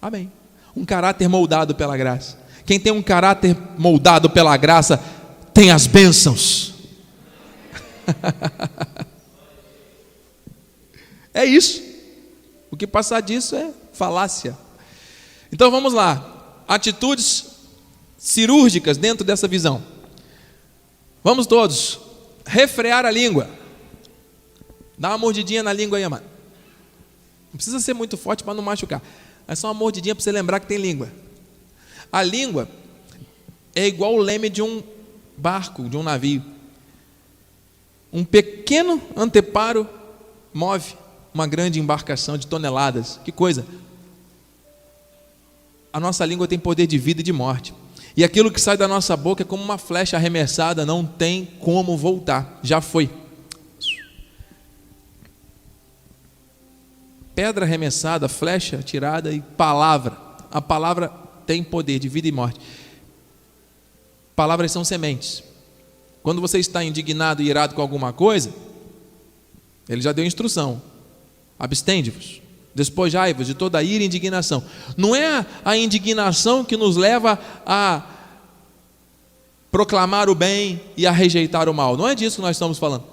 Amém. 0.00 0.30
Um 0.74 0.84
caráter 0.84 1.28
moldado 1.28 1.74
pela 1.74 1.96
graça. 1.96 2.38
Quem 2.64 2.78
tem 2.78 2.92
um 2.92 3.02
caráter 3.02 3.56
moldado 3.76 4.30
pela 4.30 4.56
graça 4.56 5.02
tem 5.56 5.70
as 5.70 5.86
bênçãos. 5.86 6.74
é 11.32 11.46
isso. 11.46 11.82
O 12.70 12.76
que 12.76 12.86
passar 12.86 13.22
disso 13.22 13.56
é 13.56 13.72
falácia. 13.94 14.54
Então 15.50 15.70
vamos 15.70 15.94
lá. 15.94 16.62
Atitudes 16.68 17.46
cirúrgicas 18.18 18.98
dentro 18.98 19.24
dessa 19.24 19.48
visão. 19.48 19.82
Vamos 21.24 21.46
todos 21.46 22.00
refrear 22.44 23.06
a 23.06 23.10
língua. 23.10 23.48
Dá 24.98 25.08
uma 25.08 25.16
mordidinha 25.16 25.62
na 25.62 25.72
língua 25.72 25.96
aí, 25.96 26.04
amado. 26.04 26.26
Não 27.50 27.56
precisa 27.56 27.80
ser 27.80 27.94
muito 27.94 28.18
forte 28.18 28.44
para 28.44 28.52
não 28.52 28.62
machucar. 28.62 29.00
É 29.48 29.54
só 29.54 29.68
uma 29.68 29.74
mordidinha 29.74 30.14
para 30.14 30.22
você 30.22 30.32
lembrar 30.32 30.60
que 30.60 30.66
tem 30.66 30.76
língua. 30.76 31.10
A 32.12 32.22
língua 32.22 32.68
é 33.74 33.86
igual 33.86 34.12
o 34.12 34.18
leme 34.18 34.50
de 34.50 34.60
um 34.60 34.82
barco, 35.36 35.88
de 35.88 35.96
um 35.96 36.02
navio. 36.02 36.42
Um 38.12 38.24
pequeno 38.24 39.00
anteparo 39.16 39.88
move 40.52 40.94
uma 41.36 41.46
grande 41.46 41.78
embarcação 41.78 42.38
de 42.38 42.46
toneladas. 42.46 43.20
Que 43.22 43.30
coisa! 43.30 43.66
A 45.92 46.00
nossa 46.00 46.24
língua 46.24 46.48
tem 46.48 46.58
poder 46.58 46.86
de 46.86 46.96
vida 46.96 47.20
e 47.20 47.24
de 47.24 47.32
morte. 47.32 47.74
E 48.16 48.24
aquilo 48.24 48.50
que 48.50 48.60
sai 48.60 48.76
da 48.76 48.88
nossa 48.88 49.14
boca 49.14 49.42
é 49.42 49.46
como 49.46 49.62
uma 49.62 49.76
flecha 49.76 50.16
arremessada, 50.16 50.86
não 50.86 51.04
tem 51.04 51.44
como 51.60 51.96
voltar. 51.96 52.58
Já 52.62 52.80
foi. 52.80 53.10
Pedra 57.34 57.66
arremessada, 57.66 58.28
flecha 58.28 58.78
tirada 58.82 59.30
e 59.30 59.42
palavra. 59.42 60.16
A 60.50 60.62
palavra 60.62 61.12
tem 61.46 61.62
poder 61.62 61.98
de 61.98 62.08
vida 62.08 62.26
e 62.26 62.32
morte. 62.32 62.58
Palavras 64.36 64.70
são 64.70 64.84
sementes. 64.84 65.42
Quando 66.22 66.42
você 66.42 66.58
está 66.58 66.84
indignado 66.84 67.42
e 67.42 67.48
irado 67.48 67.74
com 67.74 67.80
alguma 67.80 68.12
coisa, 68.12 68.52
ele 69.88 70.02
já 70.02 70.12
deu 70.12 70.26
instrução. 70.26 70.82
Abstende-vos, 71.58 72.42
despojai-vos 72.74 73.46
de 73.46 73.54
toda 73.54 73.82
ira 73.82 74.04
e 74.04 74.06
indignação. 74.06 74.62
Não 74.94 75.16
é 75.16 75.46
a 75.64 75.76
indignação 75.76 76.62
que 76.62 76.76
nos 76.76 76.96
leva 76.96 77.38
a 77.64 78.02
proclamar 79.70 80.28
o 80.28 80.34
bem 80.34 80.82
e 80.96 81.06
a 81.06 81.10
rejeitar 81.10 81.68
o 81.68 81.74
mal. 81.74 81.96
Não 81.96 82.06
é 82.06 82.14
disso 82.14 82.36
que 82.36 82.42
nós 82.42 82.56
estamos 82.56 82.78
falando. 82.78 83.04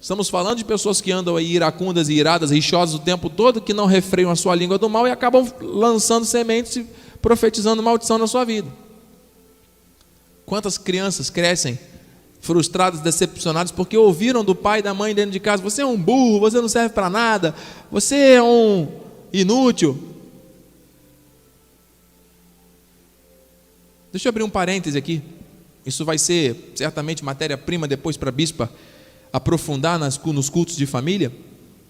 Estamos 0.00 0.28
falando 0.28 0.58
de 0.58 0.64
pessoas 0.64 1.00
que 1.00 1.10
andam 1.10 1.36
aí 1.36 1.52
iracundas 1.52 2.08
e 2.08 2.14
iradas, 2.14 2.50
rixosas 2.50 2.94
o 2.94 2.98
tempo 2.98 3.30
todo, 3.30 3.60
que 3.60 3.72
não 3.72 3.86
refreiam 3.86 4.30
a 4.30 4.36
sua 4.36 4.54
língua 4.54 4.78
do 4.78 4.88
mal 4.88 5.08
e 5.08 5.10
acabam 5.10 5.46
lançando 5.60 6.24
sementes 6.24 6.76
e 6.76 6.86
profetizando 7.20 7.82
maldição 7.82 8.18
na 8.18 8.26
sua 8.26 8.44
vida. 8.44 8.81
Quantas 10.52 10.76
crianças 10.76 11.30
crescem 11.30 11.78
frustradas, 12.42 13.00
decepcionadas, 13.00 13.72
porque 13.72 13.96
ouviram 13.96 14.44
do 14.44 14.54
pai 14.54 14.80
e 14.80 14.82
da 14.82 14.92
mãe 14.92 15.14
dentro 15.14 15.30
de 15.30 15.40
casa: 15.40 15.62
você 15.62 15.80
é 15.80 15.86
um 15.86 15.96
burro, 15.96 16.40
você 16.40 16.60
não 16.60 16.68
serve 16.68 16.90
para 16.90 17.08
nada, 17.08 17.54
você 17.90 18.34
é 18.34 18.42
um 18.42 18.86
inútil. 19.32 19.98
Deixa 24.12 24.28
eu 24.28 24.30
abrir 24.30 24.42
um 24.42 24.50
parêntese 24.50 24.98
aqui. 24.98 25.22
Isso 25.86 26.04
vai 26.04 26.18
ser 26.18 26.74
certamente 26.74 27.24
matéria-prima 27.24 27.88
depois 27.88 28.18
para 28.18 28.28
a 28.28 28.32
bispa 28.32 28.70
aprofundar 29.32 29.98
nas, 29.98 30.18
nos 30.22 30.50
cultos 30.50 30.76
de 30.76 30.84
família, 30.84 31.32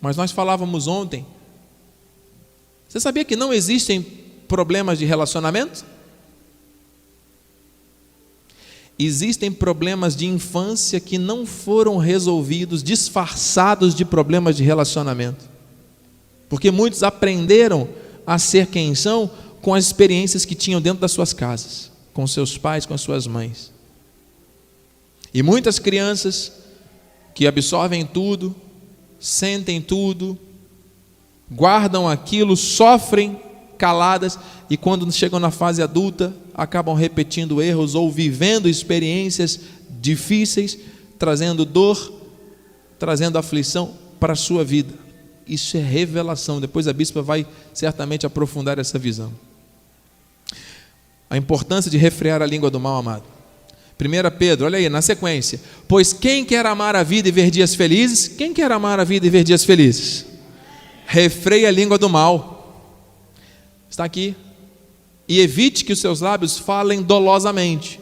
mas 0.00 0.16
nós 0.16 0.30
falávamos 0.30 0.86
ontem. 0.86 1.26
Você 2.88 3.00
sabia 3.00 3.24
que 3.24 3.34
não 3.34 3.52
existem 3.52 4.02
problemas 4.46 5.00
de 5.00 5.04
relacionamento? 5.04 5.84
Existem 9.04 9.50
problemas 9.50 10.14
de 10.14 10.26
infância 10.26 11.00
que 11.00 11.18
não 11.18 11.44
foram 11.44 11.96
resolvidos, 11.96 12.82
disfarçados 12.82 13.94
de 13.94 14.04
problemas 14.04 14.56
de 14.56 14.62
relacionamento. 14.62 15.50
Porque 16.48 16.70
muitos 16.70 17.02
aprenderam 17.02 17.88
a 18.26 18.38
ser 18.38 18.66
quem 18.66 18.94
são 18.94 19.30
com 19.60 19.74
as 19.74 19.86
experiências 19.86 20.44
que 20.44 20.54
tinham 20.54 20.80
dentro 20.80 21.00
das 21.00 21.12
suas 21.12 21.32
casas, 21.32 21.90
com 22.12 22.26
seus 22.26 22.56
pais, 22.58 22.86
com 22.86 22.94
as 22.94 23.00
suas 23.00 23.26
mães. 23.26 23.72
E 25.32 25.42
muitas 25.42 25.78
crianças 25.78 26.52
que 27.34 27.46
absorvem 27.46 28.04
tudo, 28.04 28.54
sentem 29.18 29.80
tudo, 29.80 30.38
guardam 31.50 32.08
aquilo, 32.08 32.56
sofrem 32.56 33.40
caladas 33.82 34.38
e 34.70 34.76
quando 34.76 35.10
chegam 35.10 35.40
na 35.40 35.50
fase 35.50 35.82
adulta 35.82 36.32
acabam 36.54 36.94
repetindo 36.94 37.60
erros 37.60 37.96
ou 37.96 38.12
vivendo 38.12 38.68
experiências 38.68 39.58
difíceis, 40.00 40.78
trazendo 41.18 41.64
dor, 41.64 42.12
trazendo 42.96 43.38
aflição 43.38 43.94
para 44.20 44.34
a 44.34 44.36
sua 44.36 44.62
vida. 44.62 44.94
Isso 45.48 45.76
é 45.76 45.80
revelação. 45.80 46.60
Depois 46.60 46.86
a 46.86 46.92
bispa 46.92 47.22
vai 47.22 47.44
certamente 47.74 48.24
aprofundar 48.24 48.78
essa 48.78 49.00
visão. 49.00 49.32
A 51.28 51.36
importância 51.36 51.90
de 51.90 51.98
refrear 51.98 52.40
a 52.40 52.46
língua 52.46 52.70
do 52.70 52.78
mal 52.78 52.98
amado. 52.98 53.24
1 54.00 54.38
Pedro, 54.38 54.66
olha 54.66 54.78
aí, 54.78 54.88
na 54.88 55.02
sequência. 55.02 55.60
Pois 55.88 56.12
quem 56.12 56.44
quer 56.44 56.66
amar 56.66 56.94
a 56.94 57.02
vida 57.02 57.28
e 57.28 57.32
ver 57.32 57.50
dias 57.50 57.74
felizes? 57.74 58.28
Quem 58.28 58.54
quer 58.54 58.70
amar 58.70 59.00
a 59.00 59.04
vida 59.04 59.26
e 59.26 59.30
ver 59.30 59.42
dias 59.42 59.64
felizes? 59.64 60.24
Refreie 61.04 61.66
a 61.66 61.70
língua 61.72 61.98
do 61.98 62.08
mal. 62.08 62.51
Está 63.92 64.04
aqui. 64.04 64.34
E 65.28 65.38
evite 65.38 65.84
que 65.84 65.92
os 65.92 66.00
seus 66.00 66.22
lábios 66.22 66.56
falem 66.56 67.02
dolosamente. 67.02 68.00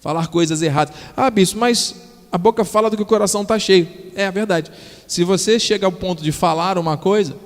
Falar 0.00 0.28
coisas 0.28 0.62
erradas. 0.62 0.94
Ah, 1.14 1.28
bispo, 1.28 1.60
mas 1.60 1.94
a 2.32 2.38
boca 2.38 2.64
fala 2.64 2.88
do 2.88 2.96
que 2.96 3.02
o 3.02 3.06
coração 3.06 3.42
está 3.42 3.58
cheio. 3.58 3.86
É 4.14 4.26
a 4.26 4.30
verdade. 4.30 4.72
Se 5.06 5.22
você 5.22 5.60
chega 5.60 5.84
ao 5.84 5.92
ponto 5.92 6.22
de 6.22 6.32
falar 6.32 6.78
uma 6.78 6.96
coisa 6.96 7.36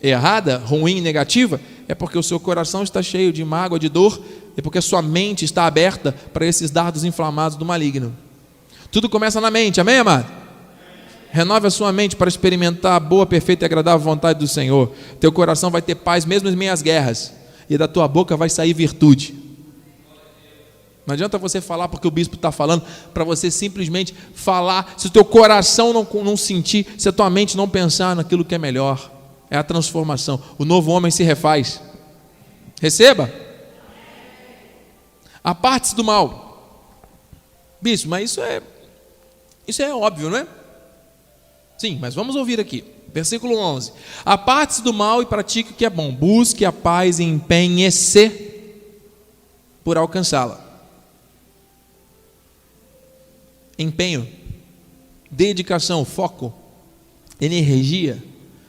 errada, 0.00 0.58
ruim, 0.58 1.00
negativa, 1.00 1.60
é 1.88 1.96
porque 1.96 2.16
o 2.16 2.22
seu 2.22 2.38
coração 2.38 2.84
está 2.84 3.02
cheio 3.02 3.32
de 3.32 3.44
mágoa, 3.44 3.76
de 3.76 3.88
dor 3.88 4.22
é 4.56 4.62
porque 4.62 4.78
a 4.78 4.82
sua 4.82 5.02
mente 5.02 5.44
está 5.44 5.66
aberta 5.66 6.14
para 6.32 6.46
esses 6.46 6.70
dardos 6.70 7.02
inflamados 7.02 7.56
do 7.56 7.64
maligno. 7.64 8.16
Tudo 8.92 9.08
começa 9.08 9.40
na 9.40 9.50
mente, 9.50 9.80
amém, 9.80 9.98
amado? 9.98 10.39
Renove 11.32 11.66
a 11.66 11.70
sua 11.70 11.92
mente 11.92 12.16
para 12.16 12.28
experimentar 12.28 12.94
a 12.94 13.00
boa, 13.00 13.24
perfeita 13.24 13.64
e 13.64 13.66
agradável 13.66 14.00
vontade 14.00 14.38
do 14.38 14.48
Senhor. 14.48 14.92
Teu 15.20 15.30
coração 15.30 15.70
vai 15.70 15.80
ter 15.80 15.94
paz 15.94 16.24
mesmo 16.24 16.48
em 16.48 16.56
meias 16.56 16.82
guerras, 16.82 17.32
e 17.68 17.78
da 17.78 17.86
tua 17.86 18.08
boca 18.08 18.36
vai 18.36 18.48
sair 18.48 18.74
virtude. 18.74 19.34
Não 21.06 21.14
adianta 21.14 21.38
você 21.38 21.60
falar 21.60 21.88
porque 21.88 22.06
o 22.06 22.10
bispo 22.10 22.34
está 22.34 22.52
falando, 22.52 22.84
para 23.14 23.24
você 23.24 23.50
simplesmente 23.50 24.14
falar, 24.34 24.94
se 24.96 25.06
o 25.06 25.10
teu 25.10 25.24
coração 25.24 25.92
não, 25.92 26.06
não 26.22 26.36
sentir, 26.36 26.86
se 26.98 27.08
a 27.08 27.12
tua 27.12 27.30
mente 27.30 27.56
não 27.56 27.68
pensar 27.68 28.14
naquilo 28.14 28.44
que 28.44 28.54
é 28.54 28.58
melhor. 28.58 29.10
É 29.50 29.56
a 29.56 29.64
transformação. 29.64 30.40
O 30.58 30.64
novo 30.64 30.92
homem 30.92 31.10
se 31.10 31.24
refaz. 31.24 31.80
Receba. 32.80 33.32
A 35.42 35.54
parte 35.54 35.94
do 35.94 36.04
mal. 36.04 36.94
Bispo, 37.80 38.08
mas 38.08 38.30
isso 38.30 38.40
é 38.40 38.62
isso 39.66 39.82
é 39.82 39.94
óbvio, 39.94 40.30
não 40.30 40.38
é? 40.38 40.46
Sim, 41.80 41.96
mas 41.98 42.14
vamos 42.14 42.36
ouvir 42.36 42.60
aqui. 42.60 42.84
Versículo 43.10 43.56
11: 43.56 43.94
Aparte-se 44.22 44.82
do 44.82 44.92
mal 44.92 45.22
e 45.22 45.26
pratique 45.26 45.70
o 45.70 45.74
que 45.74 45.86
é 45.86 45.88
bom, 45.88 46.12
busque 46.12 46.62
a 46.62 46.70
paz 46.70 47.18
e 47.18 47.22
empenhe-se 47.22 48.28
por 49.82 49.96
alcançá-la. 49.96 50.62
Empenho, 53.78 54.28
dedicação, 55.30 56.04
foco, 56.04 56.52
energia 57.40 58.22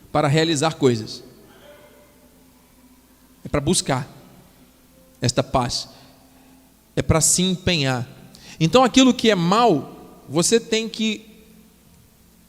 para 0.10 0.30
realizar 0.30 0.76
coisas. 0.76 1.22
É 3.44 3.50
para 3.50 3.60
buscar 3.60 4.08
esta 5.20 5.44
paz. 5.44 5.90
É 6.96 7.02
para 7.02 7.20
se 7.20 7.42
empenhar. 7.42 8.08
Então 8.58 8.86
aquilo 8.86 9.14
que 9.14 9.30
é 9.30 9.36
mal, 9.36 10.24
você 10.30 10.62
tem 10.62 10.88
que 10.88 11.30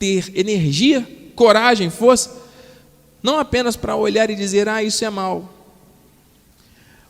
ter 0.02 0.32
energia, 0.36 1.06
coragem, 1.36 1.88
força, 1.88 2.42
não 3.22 3.38
apenas 3.38 3.76
para 3.76 3.94
olhar 3.94 4.28
e 4.30 4.34
dizer, 4.34 4.68
ah, 4.68 4.82
isso 4.82 5.04
é 5.04 5.10
mal, 5.10 5.48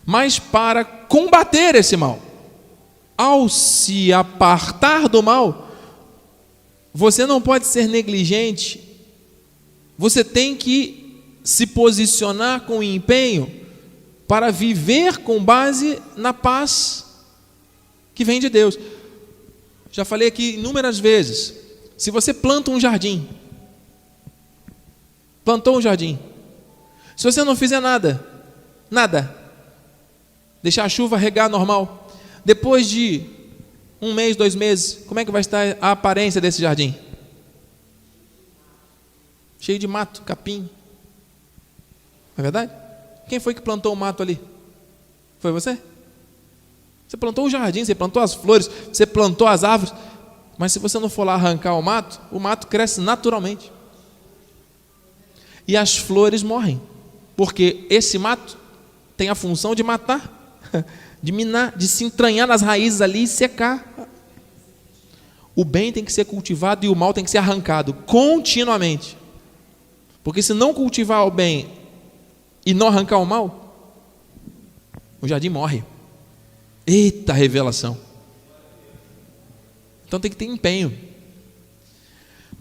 mas 0.04 0.38
para 0.38 0.84
combater 0.84 1.74
esse 1.74 1.96
mal. 1.96 2.20
Ao 3.16 3.48
se 3.48 4.12
apartar 4.12 5.08
do 5.08 5.22
mal, 5.22 5.70
você 6.92 7.24
não 7.24 7.40
pode 7.40 7.66
ser 7.66 7.88
negligente, 7.88 8.78
você 9.96 10.22
tem 10.22 10.54
que 10.54 11.22
se 11.42 11.66
posicionar 11.66 12.66
com 12.66 12.82
empenho 12.82 13.50
para 14.28 14.50
viver 14.50 15.16
com 15.16 15.42
base 15.42 15.98
na 16.14 16.34
paz 16.34 17.06
que 18.14 18.22
vem 18.22 18.38
de 18.38 18.50
Deus. 18.50 18.78
Já 19.90 20.04
falei 20.04 20.28
aqui 20.28 20.56
inúmeras 20.56 20.98
vezes. 20.98 21.61
Se 22.02 22.10
você 22.10 22.34
planta 22.34 22.68
um 22.68 22.80
jardim, 22.80 23.28
plantou 25.44 25.78
um 25.78 25.80
jardim, 25.80 26.18
se 27.16 27.22
você 27.22 27.44
não 27.44 27.54
fizer 27.54 27.78
nada, 27.78 28.26
nada, 28.90 29.32
deixar 30.60 30.82
a 30.82 30.88
chuva 30.88 31.16
regar 31.16 31.48
normal, 31.48 32.10
depois 32.44 32.90
de 32.90 33.24
um 34.00 34.14
mês, 34.14 34.34
dois 34.34 34.56
meses, 34.56 35.04
como 35.06 35.20
é 35.20 35.24
que 35.24 35.30
vai 35.30 35.42
estar 35.42 35.78
a 35.80 35.92
aparência 35.92 36.40
desse 36.40 36.60
jardim? 36.60 36.92
Cheio 39.60 39.78
de 39.78 39.86
mato, 39.86 40.22
capim. 40.22 40.68
Não 42.36 42.38
é 42.38 42.42
verdade? 42.42 42.72
Quem 43.28 43.38
foi 43.38 43.54
que 43.54 43.60
plantou 43.60 43.92
o 43.92 43.96
mato 43.96 44.24
ali? 44.24 44.40
Foi 45.38 45.52
você? 45.52 45.78
Você 47.06 47.16
plantou 47.16 47.44
o 47.44 47.50
jardim, 47.50 47.84
você 47.84 47.94
plantou 47.94 48.20
as 48.20 48.34
flores, 48.34 48.68
você 48.92 49.06
plantou 49.06 49.46
as 49.46 49.62
árvores. 49.62 49.94
Mas 50.58 50.72
se 50.72 50.78
você 50.78 50.98
não 50.98 51.08
for 51.08 51.24
lá 51.24 51.34
arrancar 51.34 51.74
o 51.74 51.82
mato, 51.82 52.20
o 52.30 52.38
mato 52.38 52.66
cresce 52.66 53.00
naturalmente. 53.00 53.72
E 55.66 55.76
as 55.76 55.96
flores 55.96 56.42
morrem. 56.42 56.80
Porque 57.36 57.86
esse 57.88 58.18
mato 58.18 58.58
tem 59.16 59.28
a 59.28 59.34
função 59.34 59.74
de 59.74 59.82
matar 59.82 60.40
de 61.22 61.32
minar, 61.32 61.76
de 61.76 61.86
se 61.86 62.04
entranhar 62.04 62.46
nas 62.46 62.62
raízes 62.62 63.00
ali 63.00 63.22
e 63.22 63.28
secar. 63.28 63.88
O 65.54 65.64
bem 65.64 65.92
tem 65.92 66.04
que 66.04 66.12
ser 66.12 66.24
cultivado 66.24 66.84
e 66.84 66.88
o 66.88 66.96
mal 66.96 67.12
tem 67.12 67.22
que 67.22 67.30
ser 67.30 67.38
arrancado 67.38 67.92
continuamente. 67.92 69.16
Porque 70.24 70.42
se 70.42 70.54
não 70.54 70.72
cultivar 70.72 71.26
o 71.26 71.30
bem 71.30 71.70
e 72.64 72.72
não 72.72 72.88
arrancar 72.88 73.18
o 73.18 73.26
mal, 73.26 73.74
o 75.20 75.28
jardim 75.28 75.50
morre. 75.50 75.84
Eita 76.86 77.32
revelação. 77.32 77.96
Então 80.12 80.20
tem 80.20 80.30
que 80.30 80.36
ter 80.36 80.44
empenho. 80.44 80.92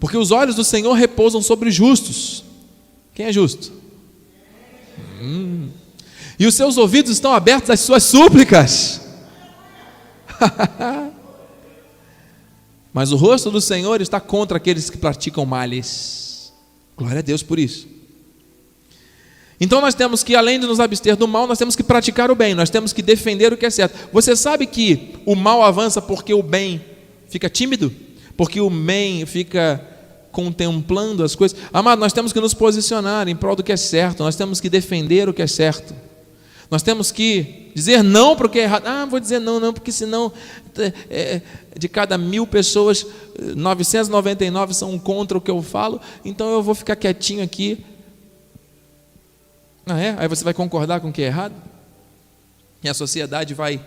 Porque 0.00 0.16
os 0.16 0.30
olhos 0.30 0.56
do 0.56 0.64
Senhor 0.64 0.94
repousam 0.94 1.42
sobre 1.42 1.68
os 1.68 1.74
justos. 1.74 2.42
Quem 3.14 3.26
é 3.26 3.32
justo? 3.32 3.72
Hum 5.20 5.68
e 6.42 6.46
os 6.46 6.56
seus 6.56 6.76
ouvidos 6.76 7.12
estão 7.12 7.32
abertos 7.32 7.70
às 7.70 7.78
suas 7.78 8.02
súplicas. 8.02 9.00
Mas 12.92 13.12
o 13.12 13.16
rosto 13.16 13.48
do 13.48 13.60
Senhor 13.60 14.00
está 14.00 14.18
contra 14.18 14.56
aqueles 14.56 14.90
que 14.90 14.98
praticam 14.98 15.46
males. 15.46 16.52
Glória 16.96 17.20
a 17.20 17.22
Deus 17.22 17.44
por 17.44 17.60
isso. 17.60 17.86
Então 19.60 19.80
nós 19.80 19.94
temos 19.94 20.24
que, 20.24 20.34
além 20.34 20.58
de 20.58 20.66
nos 20.66 20.80
abster 20.80 21.14
do 21.14 21.28
mal, 21.28 21.46
nós 21.46 21.58
temos 21.58 21.76
que 21.76 21.84
praticar 21.84 22.28
o 22.28 22.34
bem, 22.34 22.56
nós 22.56 22.70
temos 22.70 22.92
que 22.92 23.02
defender 23.02 23.52
o 23.52 23.56
que 23.56 23.66
é 23.66 23.70
certo. 23.70 24.08
Você 24.12 24.34
sabe 24.34 24.66
que 24.66 25.14
o 25.24 25.36
mal 25.36 25.62
avança 25.62 26.02
porque 26.02 26.34
o 26.34 26.42
bem 26.42 26.84
fica 27.32 27.48
tímido? 27.48 27.92
Porque 28.36 28.60
o 28.60 28.68
bem 28.68 29.24
fica 29.26 29.84
contemplando 30.30 31.24
as 31.24 31.34
coisas? 31.34 31.58
Amado, 31.72 31.98
nós 31.98 32.12
temos 32.12 32.32
que 32.32 32.40
nos 32.40 32.54
posicionar 32.54 33.28
em 33.28 33.34
prol 33.34 33.56
do 33.56 33.62
que 33.62 33.72
é 33.72 33.76
certo, 33.76 34.22
nós 34.22 34.36
temos 34.36 34.60
que 34.60 34.68
defender 34.68 35.28
o 35.28 35.34
que 35.34 35.42
é 35.42 35.46
certo. 35.46 35.94
Nós 36.70 36.82
temos 36.82 37.12
que 37.12 37.70
dizer 37.74 38.02
não 38.02 38.34
para 38.34 38.46
o 38.46 38.48
que 38.48 38.58
é 38.58 38.62
errado. 38.62 38.86
Ah, 38.86 39.04
vou 39.04 39.20
dizer 39.20 39.38
não, 39.38 39.60
não, 39.60 39.74
porque 39.74 39.92
senão 39.92 40.32
é 41.10 41.42
de 41.76 41.88
cada 41.88 42.16
mil 42.16 42.46
pessoas, 42.46 43.04
999 43.38 44.74
são 44.74 44.98
contra 44.98 45.36
o 45.36 45.40
que 45.40 45.50
eu 45.50 45.62
falo, 45.62 46.00
então 46.24 46.50
eu 46.50 46.62
vou 46.62 46.74
ficar 46.74 46.96
quietinho 46.96 47.42
aqui. 47.42 47.84
Ah, 49.86 50.00
é? 50.00 50.14
Aí 50.18 50.28
você 50.28 50.44
vai 50.44 50.54
concordar 50.54 51.00
com 51.00 51.08
o 51.08 51.12
que 51.12 51.22
é 51.22 51.26
errado? 51.26 51.54
E 52.82 52.88
a 52.88 52.94
sociedade 52.94 53.52
vai 53.54 53.84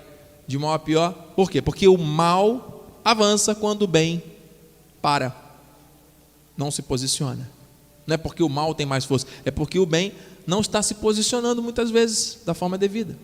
de 0.47 0.57
mal 0.57 0.73
a 0.73 0.79
pior. 0.79 1.11
Por 1.35 1.49
quê? 1.49 1.61
Porque 1.61 1.87
o 1.87 1.97
mal 1.97 2.74
avança 3.05 3.53
quando 3.53 3.83
o 3.83 3.87
bem 3.87 4.21
para, 4.99 5.35
não 6.57 6.71
se 6.71 6.81
posiciona. 6.81 7.47
Não 8.07 8.15
é 8.15 8.17
porque 8.17 8.41
o 8.41 8.49
mal 8.49 8.73
tem 8.73 8.85
mais 8.85 9.05
força, 9.05 9.27
é 9.45 9.51
porque 9.51 9.77
o 9.77 9.85
bem 9.85 10.11
não 10.47 10.61
está 10.61 10.81
se 10.81 10.95
posicionando 10.95 11.61
muitas 11.61 11.91
vezes 11.91 12.39
da 12.43 12.55
forma 12.55 12.77
devida. 12.77 13.15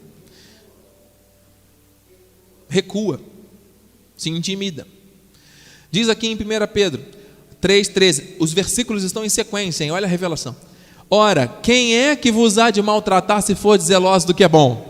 Recua, 2.70 3.20
se 4.16 4.30
intimida. 4.30 4.88
Diz 5.90 6.08
aqui 6.08 6.28
em 6.28 6.36
1 6.36 6.38
Pedro 6.72 7.04
3,13, 7.62 8.36
os 8.40 8.54
versículos 8.54 9.04
estão 9.04 9.26
em 9.26 9.30
sequência, 9.30 9.84
hein? 9.84 9.92
olha 9.92 10.06
a 10.06 10.10
revelação. 10.10 10.56
Ora, 11.10 11.48
quem 11.48 11.96
é 11.96 12.16
que 12.16 12.32
vos 12.32 12.58
há 12.58 12.72
de 12.72 12.82
maltratar 12.82 13.42
se 13.42 13.54
for 13.54 13.80
zeloso 13.80 14.28
do 14.28 14.34
que 14.34 14.44
é 14.44 14.48
bom? 14.48 14.90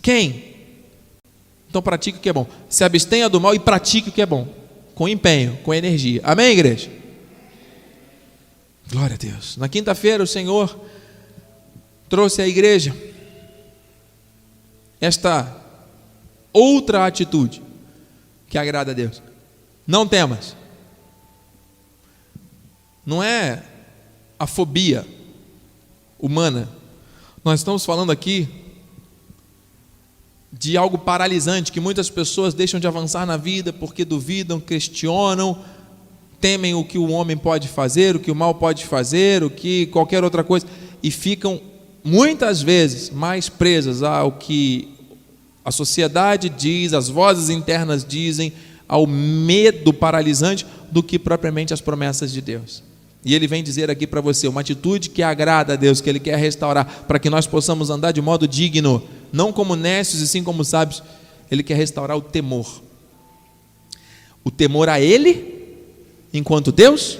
Quem? 0.00 0.47
Então 1.68 1.82
pratique 1.82 2.18
o 2.18 2.20
que 2.20 2.28
é 2.28 2.32
bom. 2.32 2.46
Se 2.68 2.84
abstenha 2.84 3.28
do 3.28 3.40
mal 3.40 3.54
e 3.54 3.58
pratique 3.58 4.08
o 4.08 4.12
que 4.12 4.22
é 4.22 4.26
bom. 4.26 4.48
Com 4.94 5.08
empenho, 5.08 5.58
com 5.62 5.72
energia. 5.72 6.20
Amém, 6.24 6.52
igreja? 6.52 6.90
Glória 8.90 9.14
a 9.14 9.18
Deus. 9.18 9.56
Na 9.56 9.68
quinta-feira, 9.68 10.22
o 10.22 10.26
Senhor 10.26 10.78
trouxe 12.08 12.40
à 12.40 12.48
igreja 12.48 12.96
esta 15.00 15.56
outra 16.52 17.06
atitude 17.06 17.62
que 18.48 18.56
agrada 18.56 18.92
a 18.92 18.94
Deus. 18.94 19.22
Não 19.86 20.08
temas. 20.08 20.56
Não 23.04 23.22
é 23.22 23.62
a 24.38 24.46
fobia 24.46 25.06
humana. 26.18 26.68
Nós 27.44 27.60
estamos 27.60 27.84
falando 27.84 28.10
aqui 28.10 28.48
de 30.52 30.76
algo 30.76 30.96
paralisante 30.96 31.70
que 31.70 31.80
muitas 31.80 32.08
pessoas 32.08 32.54
deixam 32.54 32.80
de 32.80 32.86
avançar 32.86 33.26
na 33.26 33.36
vida 33.36 33.72
porque 33.72 34.04
duvidam, 34.04 34.58
questionam, 34.58 35.58
temem 36.40 36.74
o 36.74 36.84
que 36.84 36.98
o 36.98 37.10
homem 37.10 37.36
pode 37.36 37.68
fazer, 37.68 38.16
o 38.16 38.20
que 38.20 38.30
o 38.30 38.34
mal 38.34 38.54
pode 38.54 38.86
fazer, 38.86 39.42
o 39.42 39.50
que 39.50 39.86
qualquer 39.86 40.24
outra 40.24 40.42
coisa, 40.42 40.66
e 41.02 41.10
ficam 41.10 41.60
muitas 42.02 42.62
vezes 42.62 43.10
mais 43.10 43.48
presas 43.48 44.02
ao 44.02 44.32
que 44.32 44.88
a 45.64 45.70
sociedade 45.70 46.48
diz, 46.48 46.94
as 46.94 47.08
vozes 47.08 47.50
internas 47.50 48.04
dizem, 48.04 48.52
ao 48.88 49.06
medo 49.06 49.92
paralisante, 49.92 50.64
do 50.90 51.02
que 51.02 51.18
propriamente 51.18 51.74
as 51.74 51.80
promessas 51.82 52.32
de 52.32 52.40
Deus. 52.40 52.82
E 53.22 53.34
ele 53.34 53.46
vem 53.46 53.62
dizer 53.62 53.90
aqui 53.90 54.06
para 54.06 54.22
você 54.22 54.48
uma 54.48 54.62
atitude 54.62 55.10
que 55.10 55.22
agrada 55.22 55.74
a 55.74 55.76
Deus, 55.76 56.00
que 56.00 56.08
ele 56.08 56.20
quer 56.20 56.38
restaurar, 56.38 57.04
para 57.06 57.18
que 57.18 57.28
nós 57.28 57.46
possamos 57.46 57.90
andar 57.90 58.12
de 58.12 58.22
modo 58.22 58.48
digno, 58.48 59.02
não 59.32 59.52
como 59.52 59.76
nécios 59.76 60.22
e 60.22 60.28
sim 60.28 60.42
como 60.42 60.64
sábios. 60.64 61.02
Ele 61.50 61.62
quer 61.62 61.74
restaurar 61.74 62.16
o 62.16 62.22
temor. 62.22 62.82
O 64.44 64.50
temor 64.50 64.88
a 64.88 65.00
ele 65.00 65.58
enquanto 66.32 66.72
Deus, 66.72 67.18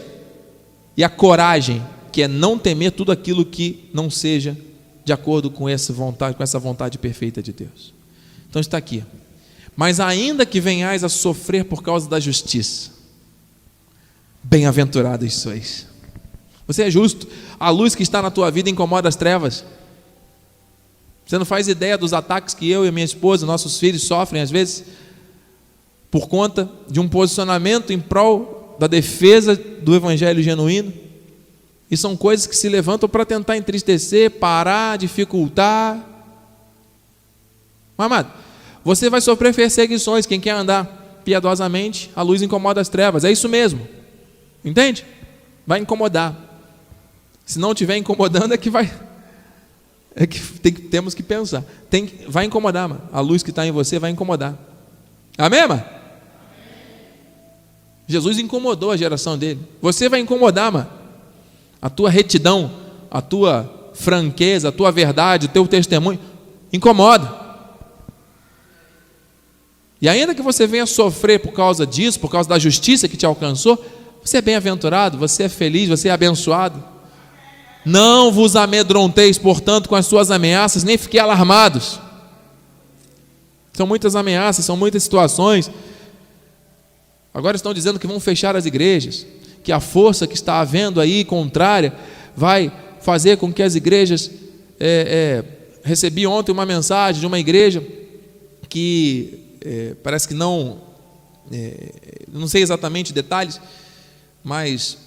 e 0.96 1.04
a 1.04 1.08
coragem, 1.08 1.84
que 2.12 2.22
é 2.22 2.28
não 2.28 2.58
temer 2.58 2.92
tudo 2.92 3.12
aquilo 3.12 3.44
que 3.44 3.88
não 3.92 4.10
seja 4.10 4.56
de 5.04 5.12
acordo 5.12 5.50
com 5.50 5.68
essa 5.68 5.92
vontade, 5.92 6.36
com 6.36 6.42
essa 6.42 6.58
vontade 6.58 6.98
perfeita 6.98 7.42
de 7.42 7.52
Deus. 7.52 7.94
Então 8.48 8.60
está 8.60 8.76
aqui. 8.76 9.04
Mas 9.76 10.00
ainda 10.00 10.44
que 10.44 10.60
venhais 10.60 11.04
a 11.04 11.08
sofrer 11.08 11.64
por 11.64 11.82
causa 11.82 12.08
da 12.08 12.18
justiça, 12.18 12.90
bem-aventurados 14.42 15.34
sois. 15.34 15.86
Você 16.66 16.82
é 16.82 16.90
justo. 16.90 17.26
A 17.58 17.70
luz 17.70 17.94
que 17.94 18.02
está 18.02 18.20
na 18.20 18.30
tua 18.30 18.50
vida 18.50 18.68
incomoda 18.68 19.08
as 19.08 19.16
trevas. 19.16 19.64
Você 21.28 21.36
não 21.36 21.44
faz 21.44 21.68
ideia 21.68 21.98
dos 21.98 22.14
ataques 22.14 22.54
que 22.54 22.70
eu 22.70 22.86
e 22.86 22.90
minha 22.90 23.04
esposa, 23.04 23.44
nossos 23.44 23.78
filhos 23.78 24.02
sofrem 24.02 24.40
às 24.40 24.50
vezes 24.50 24.82
por 26.10 26.26
conta 26.26 26.66
de 26.88 26.98
um 26.98 27.06
posicionamento 27.06 27.92
em 27.92 28.00
prol 28.00 28.76
da 28.78 28.86
defesa 28.86 29.54
do 29.54 29.94
evangelho 29.94 30.42
genuíno. 30.42 30.90
E 31.90 31.98
são 31.98 32.16
coisas 32.16 32.46
que 32.46 32.56
se 32.56 32.66
levantam 32.66 33.06
para 33.10 33.26
tentar 33.26 33.58
entristecer, 33.58 34.30
parar, 34.30 34.96
dificultar. 34.96 36.02
Mas, 37.94 38.06
amado, 38.06 38.32
você 38.82 39.10
vai 39.10 39.20
sofrer 39.20 39.54
perseguições. 39.54 40.24
Quem 40.24 40.40
quer 40.40 40.52
andar 40.52 41.20
piedosamente, 41.26 42.10
a 42.16 42.22
luz 42.22 42.40
incomoda 42.40 42.80
as 42.80 42.88
trevas. 42.88 43.22
É 43.22 43.30
isso 43.30 43.50
mesmo. 43.50 43.86
Entende? 44.64 45.04
Vai 45.66 45.78
incomodar. 45.78 46.34
Se 47.44 47.58
não 47.58 47.72
estiver 47.72 47.98
incomodando, 47.98 48.54
é 48.54 48.56
que 48.56 48.70
vai. 48.70 49.07
É 50.14 50.26
que, 50.26 50.40
tem, 50.40 50.72
temos 50.72 51.14
que 51.14 51.22
pensar. 51.22 51.64
Tem, 51.88 52.10
vai 52.28 52.44
incomodar, 52.44 52.88
mano. 52.88 53.02
A 53.12 53.20
luz 53.20 53.42
que 53.42 53.50
está 53.50 53.66
em 53.66 53.70
você 53.70 53.98
vai 53.98 54.10
incomodar. 54.10 54.56
Amém, 55.36 55.66
mano? 55.66 55.84
Jesus 58.06 58.38
incomodou 58.38 58.90
a 58.90 58.96
geração 58.96 59.36
dele. 59.36 59.60
Você 59.80 60.08
vai 60.08 60.20
incomodar, 60.20 60.72
mano. 60.72 60.88
A 61.80 61.90
tua 61.90 62.10
retidão, 62.10 62.72
a 63.10 63.20
tua 63.20 63.90
franqueza, 63.94 64.70
a 64.70 64.72
tua 64.72 64.90
verdade, 64.90 65.46
o 65.46 65.50
teu 65.50 65.66
testemunho, 65.66 66.18
incomoda. 66.72 67.48
E 70.00 70.08
ainda 70.08 70.34
que 70.34 70.42
você 70.42 70.66
venha 70.66 70.86
sofrer 70.86 71.40
por 71.40 71.52
causa 71.52 71.86
disso, 71.86 72.20
por 72.20 72.30
causa 72.30 72.48
da 72.48 72.58
justiça 72.58 73.08
que 73.08 73.16
te 73.16 73.26
alcançou, 73.26 73.84
você 74.24 74.38
é 74.38 74.42
bem-aventurado, 74.42 75.18
você 75.18 75.44
é 75.44 75.48
feliz, 75.48 75.88
você 75.88 76.08
é 76.08 76.12
abençoado. 76.12 76.82
Não 77.88 78.30
vos 78.30 78.54
amedronteis, 78.54 79.38
portanto, 79.38 79.88
com 79.88 79.94
as 79.94 80.04
suas 80.04 80.30
ameaças, 80.30 80.84
nem 80.84 80.98
fiquei 80.98 81.18
alarmados. 81.18 81.98
São 83.72 83.86
muitas 83.86 84.14
ameaças, 84.14 84.62
são 84.62 84.76
muitas 84.76 85.02
situações. 85.04 85.70
Agora 87.32 87.56
estão 87.56 87.72
dizendo 87.72 87.98
que 87.98 88.06
vão 88.06 88.20
fechar 88.20 88.54
as 88.54 88.66
igrejas, 88.66 89.24
que 89.64 89.72
a 89.72 89.80
força 89.80 90.26
que 90.26 90.34
está 90.34 90.60
havendo 90.60 91.00
aí 91.00 91.24
contrária 91.24 91.94
vai 92.36 92.70
fazer 93.00 93.38
com 93.38 93.50
que 93.50 93.62
as 93.62 93.74
igrejas. 93.74 94.30
É, 94.78 95.42
é, 95.42 95.58
recebi 95.82 96.26
ontem 96.26 96.52
uma 96.52 96.66
mensagem 96.66 97.18
de 97.18 97.26
uma 97.26 97.38
igreja 97.38 97.82
que 98.68 99.56
é, 99.64 99.94
parece 100.02 100.28
que 100.28 100.34
não, 100.34 100.82
é, 101.50 101.90
não 102.30 102.46
sei 102.46 102.60
exatamente 102.60 103.14
detalhes, 103.14 103.58
mas 104.44 104.98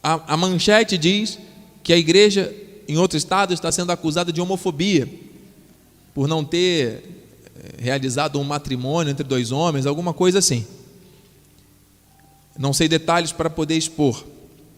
a, 0.00 0.34
a 0.34 0.36
manchete 0.36 0.96
diz 0.96 1.40
que 1.84 1.92
a 1.92 1.98
igreja 1.98 2.52
em 2.88 2.96
outro 2.96 3.18
estado 3.18 3.52
está 3.52 3.70
sendo 3.70 3.92
acusada 3.92 4.32
de 4.32 4.40
homofobia 4.40 5.08
por 6.14 6.26
não 6.26 6.42
ter 6.42 7.02
é, 7.78 7.82
realizado 7.82 8.40
um 8.40 8.44
matrimônio 8.44 9.10
entre 9.10 9.22
dois 9.22 9.52
homens, 9.52 9.84
alguma 9.84 10.14
coisa 10.14 10.38
assim. 10.38 10.66
Não 12.58 12.72
sei 12.72 12.88
detalhes 12.88 13.32
para 13.32 13.50
poder 13.50 13.76
expor. 13.76 14.24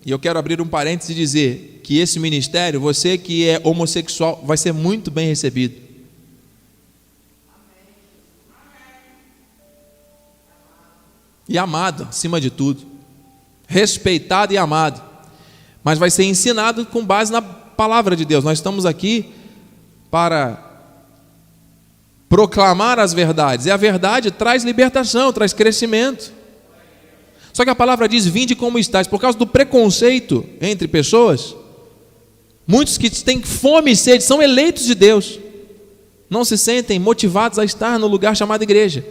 E 0.04 0.10
eu 0.10 0.18
quero 0.18 0.38
abrir 0.38 0.60
um 0.60 0.66
parênteses 0.66 1.10
e 1.10 1.14
dizer 1.14 1.80
que 1.84 1.98
esse 1.98 2.18
ministério, 2.18 2.80
você 2.80 3.16
que 3.16 3.48
é 3.48 3.60
homossexual, 3.62 4.42
vai 4.44 4.56
ser 4.56 4.72
muito 4.72 5.10
bem 5.10 5.28
recebido. 5.28 5.86
E 11.48 11.56
amado, 11.56 12.08
acima 12.10 12.40
de 12.40 12.50
tudo. 12.50 12.84
Respeitado 13.68 14.52
e 14.52 14.58
amado. 14.58 15.05
Mas 15.86 16.00
vai 16.00 16.10
ser 16.10 16.24
ensinado 16.24 16.84
com 16.84 17.06
base 17.06 17.30
na 17.30 17.40
palavra 17.40 18.16
de 18.16 18.24
Deus. 18.24 18.42
Nós 18.42 18.58
estamos 18.58 18.84
aqui 18.84 19.26
para 20.10 20.60
proclamar 22.28 22.98
as 22.98 23.14
verdades. 23.14 23.66
E 23.66 23.70
a 23.70 23.76
verdade 23.76 24.32
traz 24.32 24.64
libertação, 24.64 25.32
traz 25.32 25.52
crescimento. 25.52 26.32
Só 27.52 27.62
que 27.62 27.70
a 27.70 27.74
palavra 27.76 28.08
diz: 28.08 28.26
vinde 28.26 28.56
como 28.56 28.80
estás, 28.80 29.06
por 29.06 29.20
causa 29.20 29.38
do 29.38 29.46
preconceito 29.46 30.44
entre 30.60 30.88
pessoas. 30.88 31.54
Muitos 32.66 32.98
que 32.98 33.08
têm 33.08 33.40
fome 33.40 33.92
e 33.92 33.96
sede 33.96 34.24
são 34.24 34.42
eleitos 34.42 34.86
de 34.86 34.94
Deus, 34.96 35.38
não 36.28 36.44
se 36.44 36.58
sentem 36.58 36.98
motivados 36.98 37.60
a 37.60 37.64
estar 37.64 37.96
no 37.96 38.08
lugar 38.08 38.36
chamado 38.36 38.64
igreja, 38.64 39.06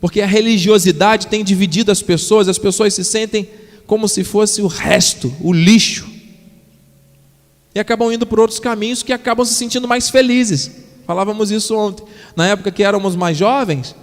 porque 0.00 0.20
a 0.20 0.26
religiosidade 0.26 1.26
tem 1.26 1.42
dividido 1.42 1.90
as 1.90 2.00
pessoas, 2.00 2.46
as 2.46 2.58
pessoas 2.58 2.94
se 2.94 3.04
sentem 3.04 3.48
como 3.88 4.06
se 4.06 4.22
fosse 4.22 4.62
o 4.62 4.68
resto, 4.68 5.34
o 5.40 5.52
lixo, 5.52 6.11
e 7.74 7.80
acabam 7.80 8.12
indo 8.12 8.26
por 8.26 8.38
outros 8.38 8.58
caminhos 8.58 9.02
que 9.02 9.12
acabam 9.12 9.44
se 9.44 9.54
sentindo 9.54 9.88
mais 9.88 10.10
felizes. 10.10 10.70
Falávamos 11.06 11.50
isso 11.50 11.76
ontem. 11.76 12.04
Na 12.36 12.46
época 12.46 12.70
que 12.70 12.82
éramos 12.82 13.16
mais 13.16 13.36
jovens, 13.36 13.94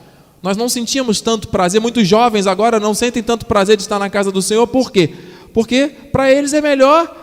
nós 0.41 0.57
não 0.57 0.69
sentíamos 0.69 1.21
tanto 1.21 1.47
prazer, 1.49 1.81
muitos 1.81 2.07
jovens 2.07 2.47
agora 2.47 2.79
não 2.79 2.93
sentem 2.93 3.21
tanto 3.21 3.45
prazer 3.45 3.77
de 3.77 3.83
estar 3.83 3.99
na 3.99 4.09
casa 4.09 4.31
do 4.31 4.41
Senhor, 4.41 4.65
por 4.67 4.91
quê? 4.91 5.13
Porque 5.53 5.87
para 6.11 6.31
eles 6.31 6.53
é 6.53 6.61
melhor 6.61 7.15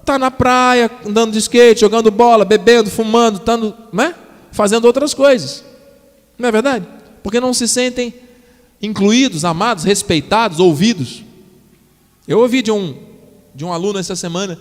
estar 0.00 0.18
na 0.18 0.30
praia, 0.30 0.90
andando 1.06 1.32
de 1.32 1.38
skate, 1.38 1.80
jogando 1.80 2.10
bola, 2.10 2.44
bebendo, 2.44 2.90
fumando, 2.90 3.38
estando, 3.38 3.74
né? 3.92 4.14
fazendo 4.52 4.84
outras 4.84 5.12
coisas. 5.12 5.64
Não 6.38 6.48
é 6.48 6.52
verdade? 6.52 6.86
Porque 7.22 7.40
não 7.40 7.52
se 7.52 7.66
sentem 7.66 8.14
incluídos, 8.80 9.44
amados, 9.44 9.84
respeitados, 9.84 10.60
ouvidos. 10.60 11.24
Eu 12.26 12.38
ouvi 12.38 12.62
de 12.62 12.70
um, 12.70 12.96
de 13.54 13.64
um 13.64 13.72
aluno 13.72 13.98
essa 13.98 14.14
semana, 14.14 14.58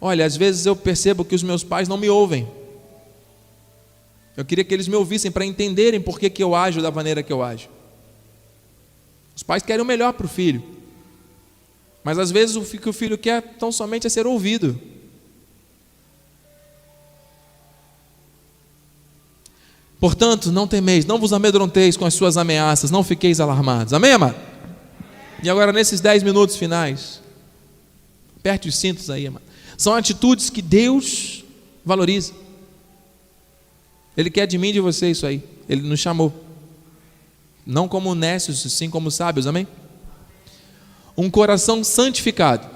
olha, 0.00 0.24
às 0.24 0.36
vezes 0.36 0.66
eu 0.66 0.76
percebo 0.76 1.24
que 1.24 1.34
os 1.34 1.42
meus 1.42 1.64
pais 1.64 1.88
não 1.88 1.96
me 1.96 2.08
ouvem. 2.08 2.48
Eu 4.36 4.44
queria 4.44 4.64
que 4.64 4.74
eles 4.74 4.88
me 4.88 4.96
ouvissem 4.96 5.30
para 5.30 5.44
entenderem 5.44 6.00
por 6.00 6.18
que, 6.18 6.28
que 6.28 6.42
eu 6.42 6.54
ajo 6.54 6.82
da 6.82 6.90
maneira 6.90 7.22
que 7.22 7.32
eu 7.32 7.42
ajo. 7.42 7.68
Os 9.34 9.42
pais 9.42 9.62
querem 9.62 9.82
o 9.82 9.86
melhor 9.86 10.12
para 10.12 10.26
o 10.26 10.28
filho, 10.28 10.62
mas 12.04 12.18
às 12.18 12.30
vezes 12.30 12.56
o 12.56 12.62
que 12.62 12.88
o 12.88 12.92
filho 12.92 13.18
quer 13.18 13.42
tão 13.58 13.72
somente 13.72 14.06
é 14.06 14.10
ser 14.10 14.26
ouvido. 14.26 14.80
Portanto, 19.98 20.52
não 20.52 20.68
temeis, 20.68 21.06
não 21.06 21.18
vos 21.18 21.32
amedronteis 21.32 21.96
com 21.96 22.04
as 22.04 22.14
suas 22.14 22.36
ameaças, 22.36 22.90
não 22.90 23.02
fiqueis 23.02 23.40
alarmados. 23.40 23.92
Amém, 23.92 24.12
amado? 24.12 24.36
E 25.42 25.48
agora, 25.48 25.72
nesses 25.72 26.00
dez 26.00 26.22
minutos 26.22 26.56
finais, 26.56 27.20
aperte 28.38 28.68
os 28.68 28.76
cintos 28.76 29.10
aí, 29.10 29.26
amado. 29.26 29.45
São 29.76 29.94
atitudes 29.94 30.50
que 30.50 30.62
Deus 30.62 31.44
valoriza. 31.84 32.32
Ele 34.16 34.30
quer 34.30 34.46
de 34.46 34.56
mim 34.56 34.68
e 34.68 34.74
de 34.74 34.80
você 34.80 35.10
isso 35.10 35.26
aí. 35.26 35.42
Ele 35.68 35.82
nos 35.82 36.00
chamou. 36.00 36.32
Não 37.66 37.88
como 37.88 38.14
nécios, 38.14 38.60
sim 38.72 38.88
como 38.88 39.10
sábios, 39.10 39.46
amém? 39.46 39.66
Um 41.16 41.30
coração 41.30 41.82
santificado, 41.82 42.66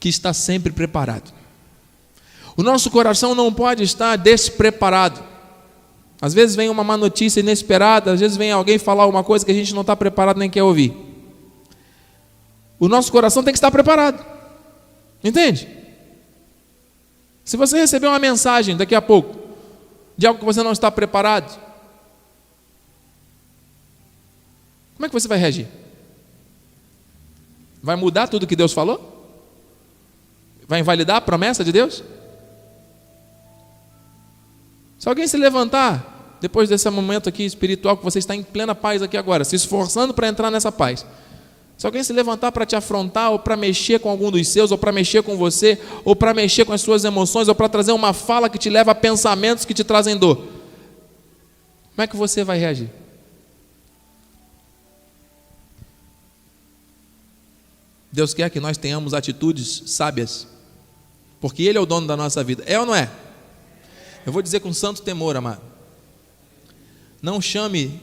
que 0.00 0.08
está 0.08 0.32
sempre 0.32 0.72
preparado. 0.72 1.32
O 2.56 2.62
nosso 2.62 2.90
coração 2.90 3.34
não 3.34 3.52
pode 3.52 3.84
estar 3.84 4.16
despreparado. 4.16 5.22
Às 6.20 6.34
vezes 6.34 6.56
vem 6.56 6.68
uma 6.68 6.82
má 6.82 6.96
notícia 6.96 7.38
inesperada, 7.38 8.12
às 8.12 8.18
vezes 8.18 8.36
vem 8.36 8.50
alguém 8.50 8.78
falar 8.78 9.06
uma 9.06 9.22
coisa 9.22 9.44
que 9.44 9.52
a 9.52 9.54
gente 9.54 9.72
não 9.72 9.82
está 9.82 9.94
preparado 9.94 10.38
nem 10.38 10.50
quer 10.50 10.64
ouvir. 10.64 10.92
O 12.80 12.88
nosso 12.88 13.12
coração 13.12 13.44
tem 13.44 13.52
que 13.52 13.58
estar 13.58 13.70
preparado. 13.70 14.24
Entende? 15.22 15.77
Se 17.48 17.56
você 17.56 17.78
receber 17.78 18.06
uma 18.06 18.18
mensagem 18.18 18.76
daqui 18.76 18.94
a 18.94 19.00
pouco, 19.00 19.38
de 20.18 20.26
algo 20.26 20.38
que 20.38 20.44
você 20.44 20.62
não 20.62 20.70
está 20.70 20.90
preparado? 20.90 21.58
Como 24.94 25.06
é 25.06 25.08
que 25.08 25.14
você 25.14 25.26
vai 25.26 25.38
reagir? 25.38 25.66
Vai 27.82 27.96
mudar 27.96 28.28
tudo 28.28 28.46
que 28.46 28.54
Deus 28.54 28.74
falou? 28.74 29.32
Vai 30.66 30.80
invalidar 30.80 31.16
a 31.16 31.20
promessa 31.22 31.64
de 31.64 31.72
Deus? 31.72 32.04
Se 34.98 35.08
alguém 35.08 35.26
se 35.26 35.38
levantar, 35.38 36.36
depois 36.42 36.68
desse 36.68 36.90
momento 36.90 37.30
aqui 37.30 37.44
espiritual, 37.44 37.96
que 37.96 38.04
você 38.04 38.18
está 38.18 38.36
em 38.36 38.42
plena 38.42 38.74
paz 38.74 39.00
aqui 39.00 39.16
agora, 39.16 39.42
se 39.42 39.56
esforçando 39.56 40.12
para 40.12 40.28
entrar 40.28 40.50
nessa 40.50 40.70
paz, 40.70 41.06
se 41.78 41.86
alguém 41.86 42.02
se 42.02 42.12
levantar 42.12 42.50
para 42.50 42.66
te 42.66 42.74
afrontar, 42.74 43.30
ou 43.30 43.38
para 43.38 43.56
mexer 43.56 44.00
com 44.00 44.10
algum 44.10 44.32
dos 44.32 44.48
seus, 44.48 44.72
ou 44.72 44.76
para 44.76 44.90
mexer 44.90 45.22
com 45.22 45.36
você, 45.36 45.80
ou 46.04 46.16
para 46.16 46.34
mexer 46.34 46.64
com 46.64 46.72
as 46.72 46.80
suas 46.80 47.04
emoções, 47.04 47.46
ou 47.46 47.54
para 47.54 47.68
trazer 47.68 47.92
uma 47.92 48.12
fala 48.12 48.50
que 48.50 48.58
te 48.58 48.68
leva 48.68 48.90
a 48.90 48.96
pensamentos 48.96 49.64
que 49.64 49.72
te 49.72 49.84
trazem 49.84 50.16
dor, 50.16 50.38
como 51.94 52.02
é 52.02 52.06
que 52.08 52.16
você 52.16 52.42
vai 52.42 52.58
reagir? 52.58 52.90
Deus 58.10 58.34
quer 58.34 58.50
que 58.50 58.58
nós 58.58 58.76
tenhamos 58.76 59.14
atitudes 59.14 59.84
sábias, 59.86 60.48
porque 61.40 61.62
Ele 61.62 61.78
é 61.78 61.80
o 61.80 61.86
dono 61.86 62.08
da 62.08 62.16
nossa 62.16 62.42
vida. 62.42 62.64
É 62.66 62.76
ou 62.80 62.86
não 62.86 62.94
é? 62.94 63.08
Eu 64.26 64.32
vou 64.32 64.42
dizer 64.42 64.58
com 64.58 64.72
santo 64.72 65.02
temor, 65.02 65.36
amado. 65.36 65.62
Não 67.22 67.40
chame 67.40 68.00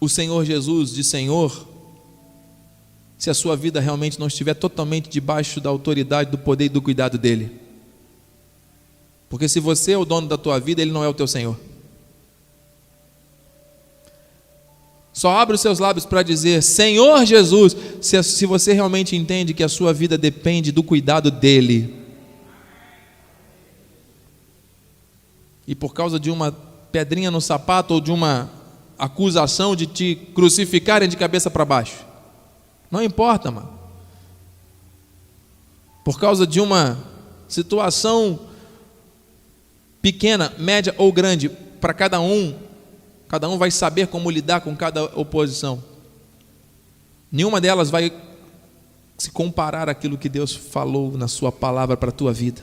o 0.00 0.08
Senhor 0.08 0.44
Jesus 0.44 0.92
de 0.92 1.02
Senhor 1.02 1.69
se 3.20 3.28
a 3.28 3.34
sua 3.34 3.54
vida 3.54 3.80
realmente 3.80 4.18
não 4.18 4.28
estiver 4.28 4.54
totalmente 4.54 5.10
debaixo 5.10 5.60
da 5.60 5.68
autoridade, 5.68 6.30
do 6.30 6.38
poder 6.38 6.64
e 6.64 6.68
do 6.70 6.80
cuidado 6.80 7.18
dele. 7.18 7.52
Porque 9.28 9.46
se 9.46 9.60
você 9.60 9.92
é 9.92 9.98
o 9.98 10.06
dono 10.06 10.26
da 10.26 10.38
tua 10.38 10.58
vida, 10.58 10.80
ele 10.80 10.90
não 10.90 11.04
é 11.04 11.08
o 11.08 11.12
teu 11.12 11.26
Senhor. 11.26 11.54
Só 15.12 15.36
abre 15.36 15.54
os 15.54 15.60
seus 15.60 15.78
lábios 15.78 16.06
para 16.06 16.22
dizer 16.22 16.62
Senhor 16.62 17.26
Jesus, 17.26 17.76
se, 18.00 18.22
se 18.22 18.46
você 18.46 18.72
realmente 18.72 19.14
entende 19.14 19.52
que 19.52 19.62
a 19.62 19.68
sua 19.68 19.92
vida 19.92 20.16
depende 20.16 20.72
do 20.72 20.82
cuidado 20.82 21.30
dEle. 21.30 21.94
E 25.66 25.74
por 25.74 25.92
causa 25.92 26.18
de 26.18 26.30
uma 26.30 26.52
pedrinha 26.90 27.30
no 27.30 27.42
sapato 27.42 27.92
ou 27.92 28.00
de 28.00 28.10
uma 28.10 28.50
acusação 28.98 29.76
de 29.76 29.86
te 29.86 30.14
crucificarem 30.34 31.06
de 31.06 31.18
cabeça 31.18 31.50
para 31.50 31.66
baixo. 31.66 32.09
Não 32.90 33.02
importa, 33.02 33.50
mano. 33.50 33.78
Por 36.04 36.18
causa 36.18 36.46
de 36.46 36.60
uma 36.60 36.98
situação 37.48 38.40
pequena, 40.02 40.52
média 40.58 40.94
ou 40.98 41.12
grande, 41.12 41.48
para 41.48 41.94
cada 41.94 42.20
um, 42.20 42.58
cada 43.28 43.48
um 43.48 43.58
vai 43.58 43.70
saber 43.70 44.08
como 44.08 44.30
lidar 44.30 44.60
com 44.60 44.74
cada 44.74 45.04
oposição. 45.04 45.82
Nenhuma 47.30 47.60
delas 47.60 47.90
vai 47.90 48.12
se 49.16 49.30
comparar 49.30 49.88
àquilo 49.88 50.18
que 50.18 50.28
Deus 50.28 50.54
falou 50.54 51.16
na 51.16 51.28
Sua 51.28 51.52
palavra 51.52 51.96
para 51.96 52.08
a 52.08 52.12
tua 52.12 52.32
vida. 52.32 52.62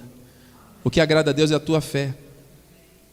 O 0.84 0.90
que 0.90 1.00
agrada 1.00 1.32
a 1.32 1.34
Deus 1.34 1.52
é 1.52 1.56
a 1.56 1.60
tua 1.60 1.80
fé. 1.80 2.16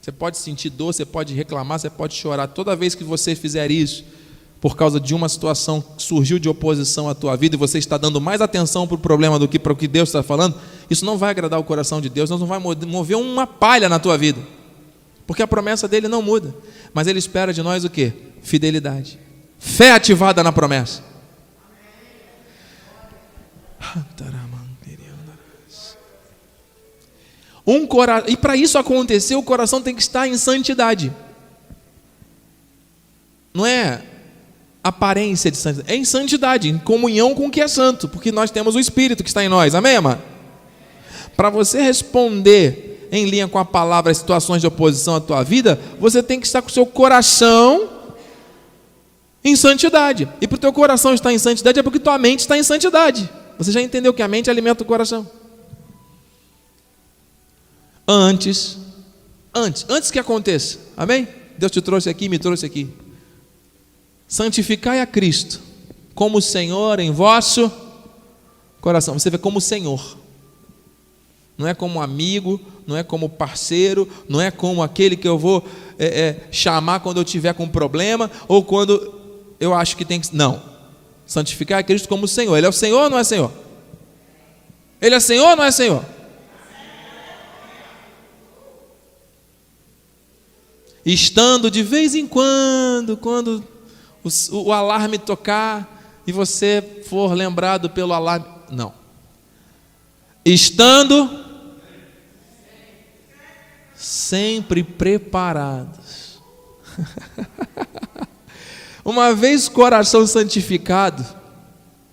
Você 0.00 0.12
pode 0.12 0.38
sentir 0.38 0.70
dor, 0.70 0.92
você 0.92 1.04
pode 1.04 1.34
reclamar, 1.34 1.78
você 1.78 1.90
pode 1.90 2.14
chorar. 2.14 2.48
Toda 2.48 2.76
vez 2.76 2.94
que 2.94 3.04
você 3.04 3.34
fizer 3.34 3.70
isso, 3.70 4.04
por 4.64 4.78
causa 4.78 4.98
de 4.98 5.14
uma 5.14 5.28
situação 5.28 5.82
que 5.82 6.02
surgiu 6.02 6.38
de 6.38 6.48
oposição 6.48 7.06
à 7.06 7.14
tua 7.14 7.36
vida 7.36 7.54
e 7.54 7.58
você 7.58 7.76
está 7.76 7.98
dando 7.98 8.18
mais 8.18 8.40
atenção 8.40 8.86
para 8.86 8.94
o 8.94 8.98
problema 8.98 9.38
do 9.38 9.46
que 9.46 9.58
para 9.58 9.74
o 9.74 9.76
que 9.76 9.86
Deus 9.86 10.08
está 10.08 10.22
falando, 10.22 10.58
isso 10.88 11.04
não 11.04 11.18
vai 11.18 11.32
agradar 11.32 11.60
o 11.60 11.64
coração 11.64 12.00
de 12.00 12.08
Deus, 12.08 12.30
não 12.30 12.46
vai 12.46 12.58
mover 12.58 13.14
uma 13.18 13.46
palha 13.46 13.90
na 13.90 13.98
tua 13.98 14.16
vida. 14.16 14.40
Porque 15.26 15.42
a 15.42 15.46
promessa 15.46 15.86
dele 15.86 16.08
não 16.08 16.22
muda. 16.22 16.54
Mas 16.94 17.06
ele 17.06 17.18
espera 17.18 17.52
de 17.52 17.62
nós 17.62 17.84
o 17.84 17.90
que? 17.90 18.14
Fidelidade. 18.40 19.18
Fé 19.58 19.92
ativada 19.92 20.42
na 20.42 20.50
promessa. 20.50 21.02
Um 27.66 27.86
cora... 27.86 28.24
E 28.26 28.34
para 28.34 28.56
isso 28.56 28.78
acontecer, 28.78 29.36
o 29.36 29.42
coração 29.42 29.82
tem 29.82 29.94
que 29.94 30.00
estar 30.00 30.26
em 30.26 30.38
santidade. 30.38 31.12
Não 33.52 33.66
é 33.66 34.13
aparência 34.84 35.50
de 35.50 35.56
santidade, 35.56 35.90
é 35.90 35.96
em 35.96 36.04
santidade, 36.04 36.68
em 36.68 36.76
comunhão 36.76 37.34
com 37.34 37.46
o 37.46 37.50
que 37.50 37.62
é 37.62 37.66
santo, 37.66 38.06
porque 38.06 38.30
nós 38.30 38.50
temos 38.50 38.74
o 38.74 38.78
Espírito 38.78 39.24
que 39.24 39.30
está 39.30 39.42
em 39.42 39.48
nós, 39.48 39.74
amém, 39.74 39.96
amado? 39.96 40.20
Para 41.34 41.48
você 41.48 41.80
responder 41.80 43.08
em 43.10 43.24
linha 43.24 43.48
com 43.48 43.58
a 43.58 43.64
palavra 43.64 44.12
as 44.12 44.18
situações 44.18 44.60
de 44.60 44.66
oposição 44.66 45.16
à 45.16 45.20
tua 45.20 45.42
vida, 45.42 45.80
você 45.98 46.22
tem 46.22 46.38
que 46.38 46.46
estar 46.46 46.60
com 46.60 46.68
o 46.68 46.72
seu 46.72 46.84
coração 46.84 47.88
em 49.42 49.56
santidade. 49.56 50.28
E 50.40 50.46
para 50.46 50.56
o 50.56 50.60
teu 50.60 50.72
coração 50.72 51.14
estar 51.14 51.32
em 51.32 51.38
santidade 51.38 51.78
é 51.78 51.82
porque 51.82 51.98
tua 51.98 52.18
mente 52.18 52.40
está 52.40 52.58
em 52.58 52.62
santidade. 52.62 53.28
Você 53.56 53.72
já 53.72 53.80
entendeu 53.80 54.12
que 54.12 54.22
a 54.22 54.28
mente 54.28 54.50
alimenta 54.50 54.82
o 54.82 54.86
coração? 54.86 55.26
Antes, 58.06 58.76
antes, 59.54 59.86
antes 59.88 60.10
que 60.10 60.18
aconteça, 60.18 60.78
amém? 60.94 61.26
Deus 61.56 61.72
te 61.72 61.80
trouxe 61.80 62.10
aqui, 62.10 62.28
me 62.28 62.38
trouxe 62.38 62.66
aqui. 62.66 63.03
Santificai 64.26 65.00
a 65.00 65.06
Cristo 65.06 65.60
como 66.14 66.40
Senhor 66.40 67.00
em 67.00 67.10
vosso 67.10 67.70
coração. 68.80 69.18
Você 69.18 69.30
vê 69.30 69.38
como 69.38 69.60
Senhor. 69.60 70.16
Não 71.56 71.68
é 71.68 71.74
como 71.74 72.02
amigo, 72.02 72.60
não 72.86 72.96
é 72.96 73.02
como 73.02 73.28
parceiro, 73.28 74.08
não 74.28 74.40
é 74.40 74.50
como 74.50 74.82
aquele 74.82 75.16
que 75.16 75.28
eu 75.28 75.38
vou 75.38 75.64
é, 75.98 76.06
é, 76.06 76.48
chamar 76.50 77.00
quando 77.00 77.18
eu 77.18 77.24
tiver 77.24 77.54
com 77.54 77.68
problema 77.68 78.30
ou 78.48 78.64
quando 78.64 79.14
eu 79.60 79.72
acho 79.72 79.96
que 79.96 80.04
tem 80.04 80.20
que. 80.20 80.34
Não. 80.34 80.62
Santificar 81.26 81.78
a 81.78 81.82
Cristo 81.82 82.08
como 82.08 82.28
Senhor. 82.28 82.56
Ele 82.56 82.66
é 82.66 82.68
o 82.68 82.72
Senhor 82.72 83.04
ou 83.04 83.10
não 83.10 83.18
é 83.18 83.24
Senhor? 83.24 83.52
Ele 85.00 85.14
é 85.14 85.20
Senhor 85.20 85.50
ou 85.50 85.56
não 85.56 85.64
é 85.64 85.70
Senhor? 85.70 86.04
estando 91.04 91.70
de 91.70 91.82
vez 91.82 92.14
em 92.14 92.26
quando, 92.26 93.16
quando 93.16 93.62
o, 94.24 94.68
o 94.68 94.72
alarme 94.72 95.18
tocar 95.18 96.22
e 96.26 96.32
você 96.32 97.02
for 97.08 97.32
lembrado 97.32 97.90
pelo 97.90 98.12
alarme. 98.12 98.46
Não. 98.70 98.92
Estando 100.44 101.44
sempre 103.94 104.82
preparados. 104.82 106.40
Uma 109.04 109.34
vez 109.34 109.68
coração 109.68 110.26
santificado 110.26 111.24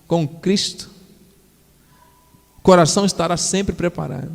com 0.06 0.28
Cristo, 0.28 0.90
coração 2.62 3.06
estará 3.06 3.36
sempre 3.36 3.74
preparado. 3.74 4.32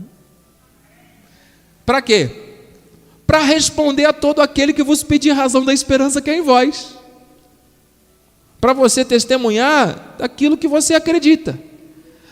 Para 1.85 2.01
quê? 2.01 2.47
para 3.27 3.41
responder 3.41 4.05
a 4.05 4.13
todo 4.13 4.41
aquele 4.41 4.71
que 4.71 4.81
vos 4.81 5.03
pedir 5.03 5.33
razão 5.33 5.65
da 5.65 5.73
esperança 5.73 6.21
que 6.21 6.29
é 6.29 6.37
em 6.37 6.41
vós. 6.41 6.96
Para 8.59 8.73
você 8.73 9.05
testemunhar 9.05 10.15
daquilo 10.17 10.57
que 10.57 10.67
você 10.67 10.95
acredita. 10.95 11.57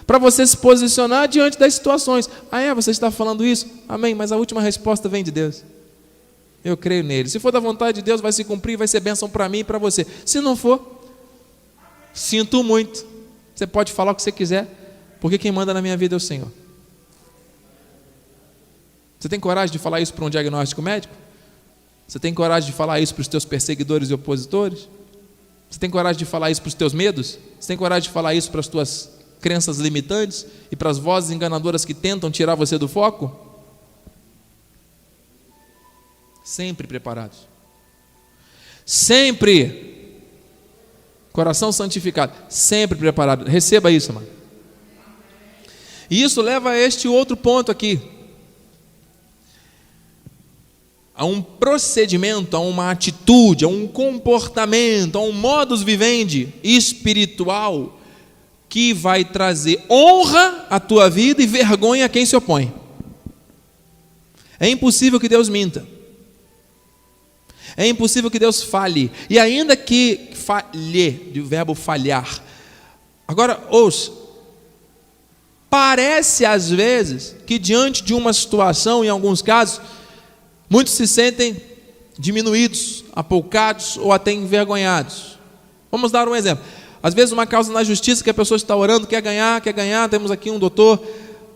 Para 0.05 0.17
você 0.17 0.45
se 0.45 0.57
posicionar 0.57 1.27
diante 1.27 1.57
das 1.57 1.73
situações. 1.73 2.29
Ah, 2.51 2.61
é? 2.61 2.73
Você 2.73 2.91
está 2.91 3.09
falando 3.09 3.45
isso? 3.45 3.67
Amém. 3.87 4.13
Mas 4.13 4.31
a 4.31 4.37
última 4.37 4.61
resposta 4.61 5.09
vem 5.09 5.23
de 5.23 5.31
Deus. 5.31 5.63
Eu 6.63 6.75
creio 6.75 7.03
nele. 7.03 7.29
Se 7.29 7.39
for 7.39 7.51
da 7.51 7.59
vontade 7.59 7.97
de 7.97 8.01
Deus, 8.01 8.21
vai 8.21 8.31
se 8.31 8.43
cumprir, 8.43 8.75
vai 8.75 8.87
ser 8.87 8.99
bênção 8.99 9.29
para 9.29 9.47
mim 9.47 9.59
e 9.59 9.63
para 9.63 9.77
você. 9.77 10.05
Se 10.25 10.41
não 10.41 10.55
for, 10.55 10.99
sinto 12.13 12.63
muito. 12.63 13.05
Você 13.53 13.67
pode 13.67 13.93
falar 13.93 14.11
o 14.11 14.15
que 14.15 14.23
você 14.23 14.31
quiser, 14.31 14.67
porque 15.21 15.37
quem 15.37 15.51
manda 15.51 15.73
na 15.73 15.81
minha 15.81 15.95
vida 15.95 16.15
é 16.15 16.17
o 16.17 16.19
Senhor. 16.19 16.51
Você 19.19 19.29
tem 19.29 19.39
coragem 19.39 19.71
de 19.71 19.79
falar 19.79 20.01
isso 20.01 20.13
para 20.13 20.25
um 20.25 20.29
diagnóstico 20.29 20.81
médico? 20.81 21.13
Você 22.07 22.19
tem 22.19 22.33
coragem 22.33 22.69
de 22.69 22.75
falar 22.75 22.99
isso 22.99 23.13
para 23.13 23.21
os 23.21 23.27
teus 23.27 23.45
perseguidores 23.45 24.09
e 24.09 24.13
opositores? 24.13 24.89
Você 25.69 25.79
tem 25.79 25.89
coragem 25.89 26.19
de 26.19 26.25
falar 26.25 26.51
isso 26.51 26.61
para 26.61 26.69
os 26.69 26.73
teus 26.73 26.93
medos? 26.93 27.37
Você 27.59 27.67
tem 27.67 27.77
coragem 27.77 28.07
de 28.07 28.13
falar 28.13 28.33
isso 28.33 28.49
para 28.49 28.59
as 28.59 28.67
tuas 28.67 29.09
crenças 29.41 29.77
limitantes 29.77 30.45
e 30.71 30.75
para 30.75 30.89
as 30.89 30.97
vozes 30.97 31.31
enganadoras 31.31 31.85
que 31.85 31.93
tentam 31.93 32.31
tirar 32.31 32.55
você 32.55 32.77
do 32.77 32.87
foco? 32.87 33.33
Sempre 36.43 36.87
preparados. 36.87 37.39
Sempre. 38.85 40.21
Coração 41.33 41.71
santificado. 41.71 42.33
Sempre 42.49 42.97
preparado. 42.97 43.45
Receba 43.45 43.91
isso, 43.91 44.13
mano. 44.13 44.27
E 46.09 46.21
isso 46.21 46.41
leva 46.41 46.69
a 46.69 46.77
este 46.77 47.07
outro 47.07 47.35
ponto 47.35 47.71
aqui 47.71 48.14
a 51.15 51.23
um 51.23 51.41
procedimento, 51.41 52.57
a 52.57 52.59
uma 52.59 52.91
atitude, 52.91 53.63
a 53.63 53.67
um 53.67 53.87
comportamento, 53.87 55.17
a 55.17 55.21
um 55.21 55.31
modus 55.31 55.81
vivendi 55.81 56.49
espiritual 56.61 57.97
que 58.67 58.93
vai 58.93 59.23
trazer 59.23 59.81
honra 59.89 60.65
à 60.69 60.79
tua 60.79 61.09
vida 61.09 61.41
e 61.41 61.47
vergonha 61.47 62.05
a 62.05 62.09
quem 62.09 62.25
se 62.25 62.35
opõe. 62.35 62.73
É 64.59 64.67
impossível 64.67 65.19
que 65.19 65.29
Deus 65.29 65.47
minta. 65.47 65.87
É 67.77 67.87
impossível 67.87 68.29
que 68.29 68.39
Deus 68.39 68.61
falhe. 68.61 69.11
E 69.29 69.39
ainda 69.39 69.75
que 69.75 70.29
falhe, 70.33 71.11
do 71.33 71.45
verbo 71.45 71.73
falhar. 71.73 72.41
Agora, 73.27 73.65
ouça. 73.69 74.11
Parece 75.69 76.45
às 76.45 76.69
vezes 76.69 77.35
que 77.45 77.59
diante 77.59 78.03
de 78.03 78.13
uma 78.13 78.31
situação, 78.31 79.03
em 79.03 79.09
alguns 79.09 79.41
casos, 79.41 79.81
Muitos 80.69 80.93
se 80.93 81.07
sentem 81.07 81.55
diminuídos, 82.17 83.03
apoucados 83.13 83.97
ou 83.97 84.11
até 84.11 84.31
envergonhados. 84.31 85.37
Vamos 85.91 86.11
dar 86.11 86.27
um 86.27 86.35
exemplo. 86.35 86.63
Às 87.01 87.13
vezes, 87.13 87.31
uma 87.31 87.45
causa 87.45 87.71
na 87.71 87.83
justiça 87.83 88.23
que 88.23 88.29
a 88.29 88.33
pessoa 88.33 88.55
está 88.55 88.75
orando, 88.75 89.05
quer 89.05 89.21
ganhar, 89.21 89.61
quer 89.61 89.73
ganhar. 89.73 90.09
Temos 90.09 90.31
aqui 90.31 90.49
um 90.49 90.57
doutor, 90.57 90.99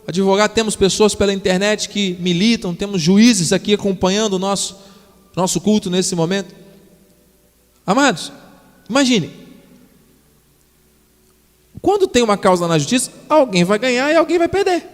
advogado, 0.07 0.53
temos 0.53 0.75
pessoas 0.75 1.15
pela 1.15 1.33
internet 1.33 1.89
que 1.89 2.15
militam, 2.19 2.75
temos 2.75 3.01
juízes 3.01 3.51
aqui 3.51 3.73
acompanhando 3.73 4.33
o 4.33 4.39
nosso, 4.39 4.77
nosso 5.35 5.59
culto 5.59 5.89
nesse 5.89 6.15
momento. 6.15 6.53
Amados, 7.85 8.31
imagine. 8.89 9.31
Quando 11.81 12.07
tem 12.07 12.21
uma 12.21 12.37
causa 12.37 12.67
na 12.67 12.77
justiça, 12.77 13.11
alguém 13.27 13.63
vai 13.63 13.79
ganhar 13.79 14.11
e 14.11 14.15
alguém 14.15 14.37
vai 14.37 14.47
perder. 14.47 14.85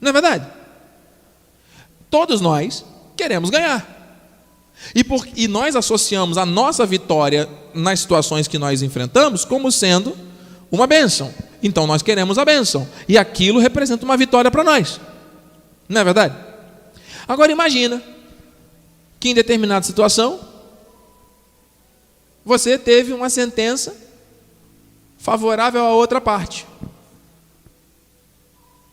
Não 0.00 0.10
é 0.10 0.12
verdade? 0.12 0.46
Todos 2.10 2.40
nós 2.40 2.84
queremos 3.24 3.48
ganhar. 3.48 3.90
E, 4.94 5.02
por, 5.02 5.26
e 5.34 5.48
nós 5.48 5.74
associamos 5.74 6.36
a 6.36 6.44
nossa 6.44 6.84
vitória 6.84 7.48
nas 7.72 8.00
situações 8.00 8.46
que 8.46 8.58
nós 8.58 8.82
enfrentamos 8.82 9.44
como 9.44 9.72
sendo 9.72 10.16
uma 10.70 10.86
bênção. 10.86 11.32
Então 11.62 11.86
nós 11.86 12.02
queremos 12.02 12.36
a 12.38 12.44
bênção. 12.44 12.86
E 13.08 13.16
aquilo 13.16 13.58
representa 13.58 14.04
uma 14.04 14.16
vitória 14.16 14.50
para 14.50 14.62
nós. 14.62 15.00
Não 15.88 16.00
é 16.00 16.04
verdade? 16.04 16.36
Agora 17.26 17.50
imagina 17.50 18.02
que 19.18 19.30
em 19.30 19.34
determinada 19.34 19.86
situação 19.86 20.40
você 22.44 22.76
teve 22.76 23.14
uma 23.14 23.30
sentença 23.30 23.96
favorável 25.18 25.82
à 25.82 25.94
outra 25.94 26.20
parte. 26.20 26.66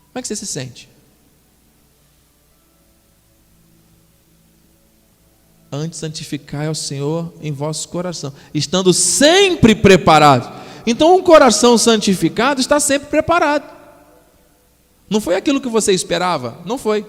Como 0.08 0.18
é 0.18 0.22
que 0.22 0.28
você 0.28 0.36
se 0.36 0.46
sente? 0.46 0.91
Antes 5.74 5.98
santificai 5.98 6.66
ao 6.66 6.74
Senhor 6.74 7.32
em 7.40 7.50
vosso 7.50 7.88
coração, 7.88 8.30
estando 8.52 8.92
sempre 8.92 9.74
preparado. 9.74 10.52
Então, 10.86 11.16
um 11.16 11.22
coração 11.22 11.78
santificado 11.78 12.60
está 12.60 12.78
sempre 12.78 13.08
preparado. 13.08 13.64
Não 15.08 15.18
foi 15.18 15.34
aquilo 15.34 15.62
que 15.62 15.68
você 15.68 15.92
esperava? 15.92 16.58
Não 16.66 16.76
foi. 16.76 17.06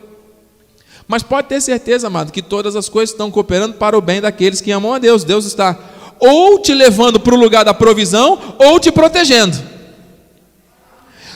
Mas 1.06 1.24
pode 1.24 1.50
ter 1.50 1.60
certeza, 1.60 2.08
amado, 2.08 2.32
que 2.32 2.42
todas 2.42 2.78
as 2.78 2.88
coisas 2.88 3.14
estão 3.14 3.30
cooperando 3.30 3.74
para 3.74 3.98
o 3.98 4.02
bem 4.02 4.22
daqueles 4.22 4.62
que 4.62 4.72
amam 4.72 4.94
a 4.94 5.00
Deus. 5.00 5.26
Deus 5.26 5.44
está 5.44 5.78
ou 6.18 6.58
te 6.60 6.74
levando 6.74 7.20
para 7.20 7.36
o 7.36 7.38
lugar 7.38 7.66
da 7.66 7.74
provisão, 7.74 8.56
ou 8.58 8.80
te 8.80 8.90
protegendo. 8.94 9.58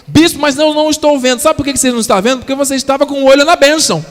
Bispo, 0.07 0.39
mas 0.39 0.57
eu 0.57 0.73
não 0.73 0.89
estou 0.89 1.19
vendo. 1.19 1.39
Sabe 1.41 1.57
por 1.57 1.65
que 1.65 1.75
você 1.75 1.91
não 1.91 1.99
está 1.99 2.21
vendo? 2.21 2.39
Porque 2.39 2.55
você 2.55 2.75
estava 2.75 3.05
com 3.05 3.23
o 3.23 3.25
olho 3.25 3.43
na 3.43 3.57
bênção. 3.57 4.05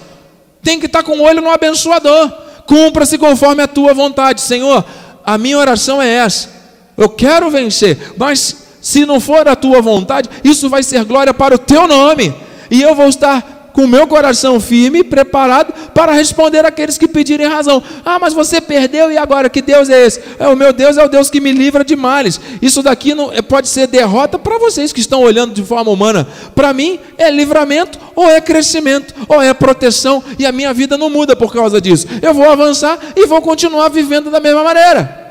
Tem 0.62 0.78
que 0.78 0.84
estar 0.84 1.02
com 1.02 1.18
o 1.18 1.22
olho 1.22 1.40
no 1.40 1.50
abençoador. 1.50 2.45
Cumpra-se 2.66 3.16
conforme 3.18 3.62
a 3.62 3.68
tua 3.68 3.94
vontade. 3.94 4.40
Senhor, 4.40 4.84
a 5.24 5.38
minha 5.38 5.58
oração 5.58 6.00
é 6.00 6.08
essa. 6.08 6.48
Eu 6.96 7.08
quero 7.08 7.50
vencer, 7.50 8.14
mas 8.16 8.56
se 8.80 9.04
não 9.04 9.20
for 9.20 9.46
a 9.48 9.56
tua 9.56 9.82
vontade, 9.82 10.30
isso 10.44 10.68
vai 10.70 10.82
ser 10.82 11.04
glória 11.04 11.34
para 11.34 11.54
o 11.54 11.58
teu 11.58 11.86
nome. 11.86 12.34
E 12.70 12.82
eu 12.82 12.94
vou 12.94 13.08
estar 13.08 13.55
com 13.76 13.84
o 13.84 13.86
meu 13.86 14.06
coração 14.06 14.58
firme 14.58 15.04
preparado 15.04 15.70
para 15.92 16.10
responder 16.10 16.64
aqueles 16.64 16.96
que 16.96 17.06
pedirem 17.06 17.46
razão. 17.46 17.82
Ah, 18.02 18.18
mas 18.18 18.32
você 18.32 18.58
perdeu 18.58 19.12
e 19.12 19.18
agora 19.18 19.50
que 19.50 19.60
Deus 19.60 19.90
é 19.90 20.06
esse? 20.06 20.18
É, 20.38 20.48
o 20.48 20.56
meu 20.56 20.72
Deus 20.72 20.96
é 20.96 21.04
o 21.04 21.08
Deus 21.10 21.28
que 21.28 21.42
me 21.42 21.52
livra 21.52 21.84
de 21.84 21.94
males. 21.94 22.40
Isso 22.62 22.82
daqui 22.82 23.14
não, 23.14 23.30
é, 23.30 23.42
pode 23.42 23.68
ser 23.68 23.86
derrota 23.86 24.38
para 24.38 24.56
vocês 24.56 24.94
que 24.94 25.00
estão 25.00 25.20
olhando 25.20 25.52
de 25.52 25.62
forma 25.62 25.90
humana. 25.90 26.26
Para 26.54 26.72
mim 26.72 26.98
é 27.18 27.30
livramento 27.30 27.98
ou 28.14 28.30
é 28.30 28.40
crescimento 28.40 29.14
ou 29.28 29.42
é 29.42 29.52
proteção 29.52 30.24
e 30.38 30.46
a 30.46 30.52
minha 30.52 30.72
vida 30.72 30.96
não 30.96 31.10
muda 31.10 31.36
por 31.36 31.52
causa 31.52 31.78
disso. 31.78 32.06
Eu 32.22 32.32
vou 32.32 32.48
avançar 32.48 32.98
e 33.14 33.26
vou 33.26 33.42
continuar 33.42 33.90
vivendo 33.90 34.30
da 34.30 34.40
mesma 34.40 34.64
maneira. 34.64 35.26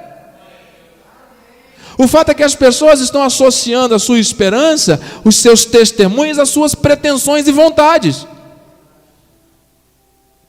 O 1.97 2.07
fato 2.07 2.29
é 2.29 2.35
que 2.35 2.43
as 2.43 2.53
pessoas 2.53 2.99
estão 2.99 3.23
associando 3.23 3.95
a 3.95 3.99
sua 3.99 4.19
esperança, 4.19 5.01
os 5.23 5.35
seus 5.37 5.65
testemunhos, 5.65 6.37
às 6.37 6.49
suas 6.49 6.75
pretensões 6.75 7.47
e 7.47 7.51
vontades. 7.51 8.27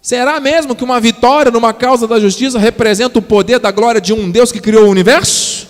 Será 0.06 0.38
mesmo 0.38 0.76
que 0.76 0.84
uma 0.84 1.00
vitória 1.00 1.50
numa 1.50 1.72
causa 1.72 2.06
da 2.06 2.20
justiça 2.20 2.60
representa 2.60 3.18
o 3.18 3.22
poder 3.22 3.58
da 3.58 3.72
glória 3.72 4.00
de 4.00 4.12
um 4.12 4.30
Deus 4.30 4.52
que 4.52 4.60
criou 4.60 4.86
o 4.86 4.88
universo? 4.88 5.66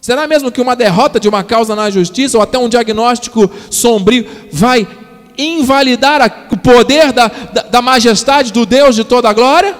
Será 0.00 0.26
mesmo 0.26 0.50
que 0.50 0.62
uma 0.62 0.74
derrota 0.74 1.20
de 1.20 1.28
uma 1.28 1.44
causa 1.44 1.76
na 1.76 1.90
justiça 1.90 2.38
ou 2.38 2.42
até 2.42 2.56
um 2.56 2.70
diagnóstico 2.70 3.50
sombrio 3.68 4.26
vai 4.50 4.88
invalidar 5.36 6.46
o 6.50 6.56
poder 6.56 7.12
da, 7.12 7.28
da, 7.28 7.62
da 7.64 7.82
majestade 7.82 8.50
do 8.50 8.64
Deus 8.64 8.96
de 8.96 9.04
toda 9.04 9.28
a 9.28 9.34
glória? 9.34 9.76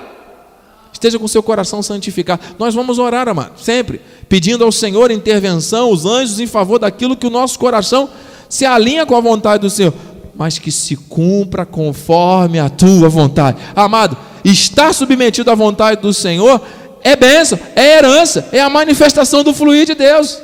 Esteja 0.92 1.18
com 1.18 1.26
seu 1.26 1.42
coração 1.42 1.82
santificado. 1.82 2.42
Nós 2.58 2.74
vamos 2.74 2.98
orar, 2.98 3.30
amado, 3.30 3.58
sempre, 3.58 4.02
pedindo 4.28 4.62
ao 4.62 4.70
Senhor 4.70 5.10
intervenção, 5.10 5.90
os 5.90 6.04
anjos 6.04 6.38
em 6.38 6.46
favor 6.46 6.78
daquilo 6.78 7.16
que 7.16 7.26
o 7.26 7.30
nosso 7.30 7.58
coração 7.58 8.10
se 8.46 8.66
alinha 8.66 9.06
com 9.06 9.16
a 9.16 9.20
vontade 9.20 9.62
do 9.62 9.70
Senhor 9.70 9.94
mas 10.40 10.59
que 10.59 10.72
se 10.72 10.96
cumpra 10.96 11.66
conforme 11.66 12.59
a 12.59 12.70
tua 12.70 13.11
vontade. 13.11 13.59
Amado, 13.76 14.16
estar 14.42 14.94
submetido 14.94 15.50
à 15.50 15.55
vontade 15.55 16.00
do 16.00 16.14
Senhor 16.14 16.62
é 17.03 17.14
bênção, 17.14 17.59
é 17.76 17.98
herança, 17.98 18.48
é 18.50 18.59
a 18.59 18.70
manifestação 18.70 19.44
do 19.44 19.53
fluir 19.53 19.85
de 19.85 19.94
Deus. 19.94 20.40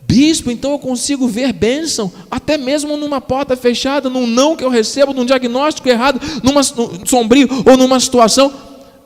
Bispo, 0.00 0.50
então 0.50 0.72
eu 0.72 0.80
consigo 0.80 1.28
ver 1.28 1.52
bênção, 1.52 2.12
até 2.28 2.58
mesmo 2.58 2.96
numa 2.96 3.20
porta 3.20 3.56
fechada, 3.56 4.10
num 4.10 4.26
não 4.26 4.56
que 4.56 4.64
eu 4.64 4.68
recebo, 4.68 5.14
num 5.14 5.24
diagnóstico 5.24 5.88
errado, 5.88 6.20
numa 6.42 6.64
sombrio 6.64 7.48
ou 7.64 7.76
numa 7.76 8.00
situação. 8.00 8.52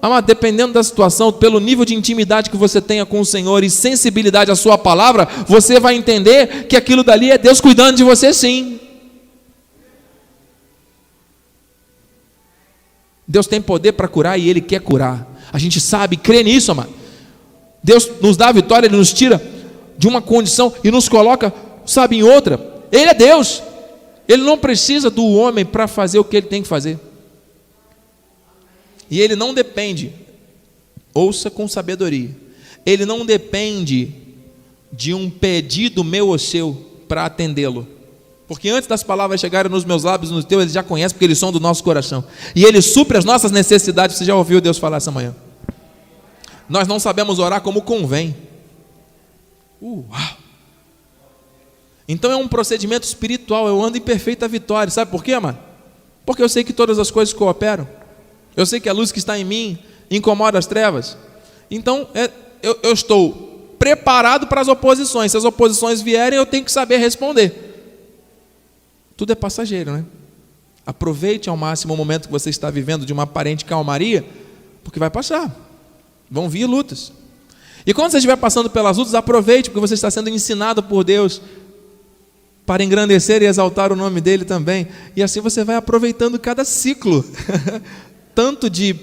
Amado, 0.05 0.27
dependendo 0.27 0.75
da 0.75 0.83
situação, 0.83 1.33
pelo 1.33 1.59
nível 1.59 1.83
de 1.83 1.95
intimidade 1.95 2.51
que 2.51 2.59
você 2.59 2.79
tenha 2.79 3.07
com 3.07 3.21
o 3.21 3.25
Senhor 3.25 3.65
e 3.65 3.71
sensibilidade 3.71 4.51
à 4.51 4.55
Sua 4.55 4.77
palavra, 4.77 5.27
você 5.49 5.81
vai 5.81 5.95
entender 5.95 6.67
que 6.67 6.77
aquilo 6.77 7.03
dali 7.03 7.31
é 7.31 7.39
Deus 7.39 7.59
cuidando 7.59 7.97
de 7.97 8.05
você 8.05 8.31
sim. 8.35 8.79
Deus 13.27 13.47
tem 13.47 13.63
poder 13.63 13.93
para 13.93 14.07
curar 14.07 14.39
e 14.39 14.47
Ele 14.47 14.61
quer 14.61 14.83
curar. 14.83 15.27
A 15.51 15.59
gente 15.59 15.81
sabe, 15.81 16.19
crê 16.19 16.43
nisso, 16.43 16.71
amado. 16.71 16.93
Deus 17.83 18.07
nos 18.21 18.37
dá 18.37 18.49
a 18.49 18.53
vitória, 18.53 18.87
Ele 18.87 18.99
nos 18.99 19.11
tira 19.11 19.43
de 19.97 20.07
uma 20.07 20.21
condição 20.21 20.71
e 20.85 20.91
nos 20.91 21.09
coloca, 21.09 21.51
sabe, 21.87 22.19
em 22.19 22.23
outra. 22.23 22.61
Ele 22.93 23.09
é 23.09 23.15
Deus. 23.15 23.63
Ele 24.29 24.43
não 24.43 24.59
precisa 24.59 25.09
do 25.09 25.25
homem 25.25 25.65
para 25.65 25.89
fazer 25.89 26.19
o 26.19 26.25
que 26.25 26.37
ele 26.37 26.47
tem 26.47 26.61
que 26.61 26.69
fazer. 26.69 26.99
E 29.11 29.21
ele 29.21 29.37
não 29.37 29.53
depende, 29.53 30.13
ouça 31.13 31.51
com 31.51 31.69
sabedoria, 31.69 32.31
ele 32.85 33.05
não 33.05 33.25
depende 33.25 34.13
de 34.93 35.13
um 35.13 35.29
pedido 35.29 36.05
meu 36.05 36.29
ou 36.29 36.39
seu 36.39 36.75
para 37.09 37.27
atendê-lo. 37.27 37.87
Porque 38.47 38.69
antes 38.69 38.87
das 38.87 39.03
palavras 39.03 39.41
chegarem 39.41 39.71
nos 39.71 39.85
meus 39.85 40.05
lábios, 40.05 40.31
nos 40.31 40.45
teus, 40.45 40.63
ele 40.63 40.71
já 40.71 40.83
conhece, 40.83 41.15
porque 41.15 41.25
eles 41.25 41.39
são 41.39 41.51
do 41.51 41.59
nosso 41.59 41.83
coração. 41.83 42.25
E 42.55 42.65
ele 42.65 42.83
supre 42.83 43.17
as 43.17 43.25
nossas 43.25 43.51
necessidades. 43.51 44.17
Você 44.17 44.25
já 44.25 44.35
ouviu 44.35 44.61
Deus 44.61 44.77
falar 44.77 44.99
essa 44.99 45.11
manhã? 45.11 45.35
Nós 46.69 46.87
não 46.87 47.01
sabemos 47.01 47.39
orar 47.39 47.63
como 47.63 47.83
convém. 47.83 48.37
Uau. 49.83 50.05
Então 52.07 52.31
é 52.31 52.37
um 52.37 52.47
procedimento 52.47 53.05
espiritual. 53.05 53.67
Eu 53.67 53.83
ando 53.83 53.97
em 53.97 54.01
perfeita 54.01 54.47
vitória. 54.47 54.91
Sabe 54.91 55.11
por 55.11 55.25
quê, 55.25 55.39
mano? 55.39 55.59
Porque 56.27 56.43
eu 56.43 56.49
sei 56.49 56.65
que 56.65 56.73
todas 56.73 56.99
as 56.99 57.11
coisas 57.11 57.33
cooperam. 57.33 57.89
Eu 58.57 58.67
sei 58.67 58.81
que 58.81 58.89
a 58.89 58.93
luz 58.93 59.11
que 59.11 59.19
está 59.19 59.39
em 59.39 59.45
mim 59.45 59.79
incomoda 60.11 60.59
as 60.59 60.67
trevas. 60.67 61.17
Então, 61.71 62.09
é, 62.15 62.31
eu, 62.63 62.79
eu 62.83 62.93
estou 62.93 63.77
preparado 63.79 64.47
para 64.47 64.61
as 64.61 64.69
oposições. 64.69 65.31
Se 65.33 65.37
as 65.37 65.45
oposições 65.45 66.01
vierem, 66.01 66.39
eu 66.39 66.47
tenho 66.47 66.65
que 66.65 66.73
saber 66.73 66.99
responder. 66.99 67.75
Tudo 69.17 69.33
é 69.33 69.35
passageiro, 69.35 69.93
né? 69.93 70.05
Aproveite 70.87 71.49
ao 71.49 71.57
máximo 71.57 71.95
o 71.95 71.97
momento 71.97 72.27
que 72.27 72.33
você 72.33 72.51
está 72.51 72.71
vivendo 72.71 73.07
de 73.07 73.13
uma 73.13 73.23
aparente 73.23 73.65
calmaria, 73.65 74.25
porque 74.83 74.99
vai 74.99 75.11
passar. 75.11 75.55
Vão 76.31 76.49
vir 76.49 76.67
lutas. 76.67 77.13
E 77.87 77.93
quando 77.93 78.11
você 78.11 78.19
estiver 78.19 78.37
passando 78.37 78.71
pelas 78.71 78.97
lutas, 78.97 79.15
aproveite, 79.15 79.71
porque 79.71 79.87
você 79.87 79.95
está 79.95 80.11
sendo 80.11 80.29
ensinado 80.31 80.83
por 80.83 81.05
Deus 81.05 81.41
para 82.67 82.83
engrandecer 82.83 83.43
e 83.43 83.47
exaltar 83.47 83.93
o 83.93 83.97
nome 83.97 84.21
dele 84.21 84.45
também. 84.45 84.89
E 85.15 85.23
assim 85.23 85.41
você 85.41 85.65
vai 85.65 85.77
aproveitando 85.77 86.39
cada 86.39 86.65
ciclo 86.65 87.25
tanto 88.35 88.69
de 88.69 88.97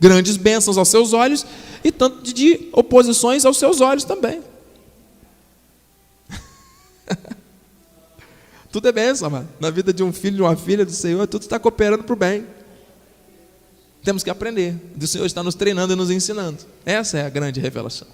grandes 0.00 0.36
bênçãos 0.36 0.76
aos 0.76 0.88
seus 0.88 1.12
olhos 1.12 1.46
e 1.82 1.92
tanto 1.92 2.32
de 2.32 2.68
oposições 2.72 3.44
aos 3.44 3.58
seus 3.58 3.80
olhos 3.80 4.04
também. 4.04 4.42
tudo 8.72 8.88
é 8.88 8.92
bênção, 8.92 9.28
amado. 9.28 9.48
Na 9.60 9.70
vida 9.70 9.92
de 9.92 10.02
um 10.02 10.12
filho, 10.12 10.36
de 10.36 10.42
uma 10.42 10.56
filha 10.56 10.84
do 10.84 10.92
Senhor, 10.92 11.26
tudo 11.26 11.42
está 11.42 11.58
cooperando 11.58 12.04
para 12.04 12.12
o 12.12 12.16
bem. 12.16 12.46
Temos 14.02 14.22
que 14.22 14.30
aprender. 14.30 14.76
O 15.00 15.06
Senhor 15.06 15.24
está 15.24 15.42
nos 15.42 15.54
treinando 15.54 15.94
e 15.94 15.96
nos 15.96 16.10
ensinando. 16.10 16.58
Essa 16.84 17.18
é 17.18 17.26
a 17.26 17.30
grande 17.30 17.60
revelação. 17.60 18.08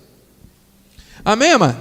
Amém, 1.25 1.53
amado? 1.53 1.79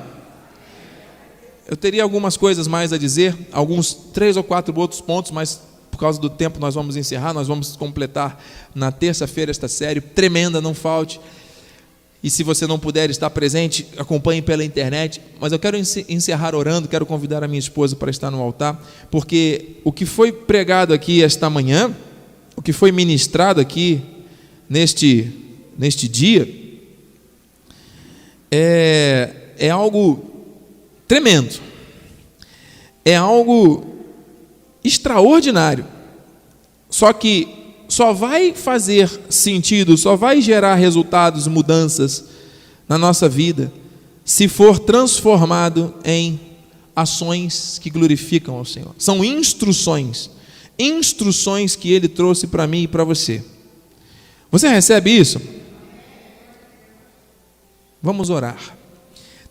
Eu 1.68 1.78
teria 1.78 2.02
algumas 2.02 2.36
coisas 2.36 2.68
mais 2.68 2.92
a 2.92 2.98
dizer, 2.98 3.38
alguns 3.52 3.94
três 3.94 4.36
ou 4.36 4.44
quatro 4.44 4.78
outros 4.80 5.02
pontos, 5.02 5.32
mas 5.32 5.62
causa 6.00 6.20
do 6.20 6.30
tempo, 6.30 6.60
nós 6.60 6.76
vamos 6.76 6.96
encerrar. 6.96 7.34
Nós 7.34 7.48
vamos 7.48 7.76
completar 7.76 8.44
na 8.74 8.92
terça-feira 8.92 9.52
esta 9.52 9.68
série 9.68 10.02
tremenda, 10.02 10.62
não 10.62 10.74
falte. 10.74 11.20
E 12.22 12.30
se 12.30 12.44
você 12.44 12.68
não 12.68 12.78
puder 12.78 13.10
estar 13.10 13.30
presente, 13.30 13.88
acompanhe 13.98 14.42
pela 14.42 14.64
internet. 14.64 15.22
Mas 15.40 15.54
eu 15.54 15.60
quero 15.60 15.78
encerrar 15.78 16.54
orando, 16.54 16.88
quero 16.88 17.06
convidar 17.06 17.44
a 17.44 17.48
minha 17.48 17.60
esposa 17.60 17.96
para 17.96 18.12
estar 18.12 18.30
no 18.30 18.42
altar, 18.42 18.82
porque 19.10 19.78
o 19.84 19.92
que 19.92 20.06
foi 20.06 20.32
pregado 20.32 20.94
aqui 20.94 21.24
esta 21.24 21.50
manhã, 21.50 21.96
o 22.56 22.62
que 22.62 22.74
foi 22.74 22.92
ministrado 22.92 23.62
aqui 23.62 24.02
neste, 24.68 25.32
neste 25.78 26.10
dia, 26.10 26.48
é, 28.52 29.34
é 29.58 29.70
algo 29.70 30.30
tremendo. 31.08 31.60
É 33.06 33.16
algo 33.16 33.99
extraordinário. 34.84 35.86
Só 36.90 37.14
que 37.14 37.48
só 37.88 38.14
vai 38.14 38.54
fazer 38.54 39.10
sentido, 39.30 39.98
só 39.98 40.16
vai 40.16 40.42
gerar 40.42 40.76
resultados, 40.76 41.48
mudanças 41.48 42.26
na 42.88 42.98
nossa 42.98 43.28
vida, 43.28 43.72
se 44.24 44.48
for 44.48 44.80
transformado 44.80 45.96
em 46.04 46.40
ações 46.96 47.80
que 47.80 47.90
glorificam 47.90 48.56
ao 48.56 48.66
Senhor. 48.66 48.94
São 48.98 49.24
instruções, 49.24 50.30
instruções 50.78 51.76
que 51.76 51.92
Ele 51.92 52.08
trouxe 52.08 52.48
para 52.48 52.68
mim 52.68 52.84
e 52.84 52.88
para 52.88 53.04
você. 53.04 53.44
Você 54.52 54.68
recebe 54.68 55.12
isso? 55.12 55.40
Vamos 58.02 58.30
orar. 58.30 58.78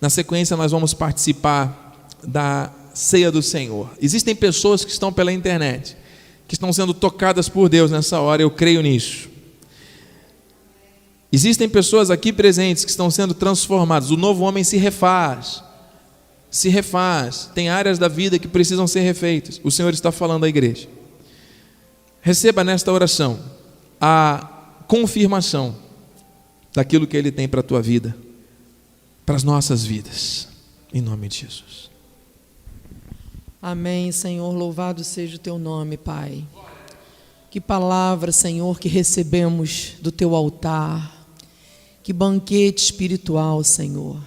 Na 0.00 0.08
sequência, 0.08 0.56
nós 0.56 0.72
vamos 0.72 0.94
participar 0.94 1.96
da 2.22 2.72
ceia 2.98 3.30
do 3.30 3.40
Senhor. 3.40 3.88
Existem 4.02 4.34
pessoas 4.34 4.84
que 4.84 4.90
estão 4.90 5.12
pela 5.12 5.32
internet, 5.32 5.96
que 6.48 6.54
estão 6.54 6.72
sendo 6.72 6.92
tocadas 6.92 7.48
por 7.48 7.68
Deus 7.68 7.92
nessa 7.92 8.20
hora, 8.20 8.42
eu 8.42 8.50
creio 8.50 8.82
nisso. 8.82 9.28
Existem 11.30 11.68
pessoas 11.68 12.10
aqui 12.10 12.32
presentes 12.32 12.84
que 12.84 12.90
estão 12.90 13.08
sendo 13.08 13.34
transformadas. 13.34 14.10
O 14.10 14.16
novo 14.16 14.42
homem 14.42 14.64
se 14.64 14.76
refaz. 14.76 15.62
Se 16.50 16.68
refaz. 16.68 17.48
Tem 17.54 17.68
áreas 17.68 18.00
da 18.00 18.08
vida 18.08 18.36
que 18.36 18.48
precisam 18.48 18.88
ser 18.88 19.00
refeitas. 19.02 19.60
O 19.62 19.70
Senhor 19.70 19.94
está 19.94 20.10
falando 20.10 20.42
à 20.44 20.48
igreja. 20.48 20.88
Receba 22.20 22.64
nesta 22.64 22.90
oração 22.90 23.38
a 24.00 24.82
confirmação 24.88 25.76
daquilo 26.74 27.06
que 27.06 27.16
Ele 27.16 27.30
tem 27.30 27.46
para 27.46 27.60
a 27.60 27.62
tua 27.62 27.80
vida, 27.80 28.16
para 29.24 29.36
as 29.36 29.44
nossas 29.44 29.84
vidas. 29.84 30.48
Em 30.92 31.00
nome 31.00 31.28
de 31.28 31.40
Jesus. 31.40 31.87
Amém, 33.60 34.12
Senhor. 34.12 34.54
Louvado 34.54 35.02
seja 35.02 35.34
o 35.34 35.38
teu 35.40 35.58
nome, 35.58 35.96
Pai. 35.96 36.44
Que 37.50 37.60
palavra, 37.60 38.30
Senhor, 38.30 38.78
que 38.78 38.88
recebemos 38.88 39.94
do 40.00 40.12
teu 40.12 40.36
altar. 40.36 41.26
Que 42.00 42.12
banquete 42.12 42.84
espiritual, 42.84 43.64
Senhor. 43.64 44.22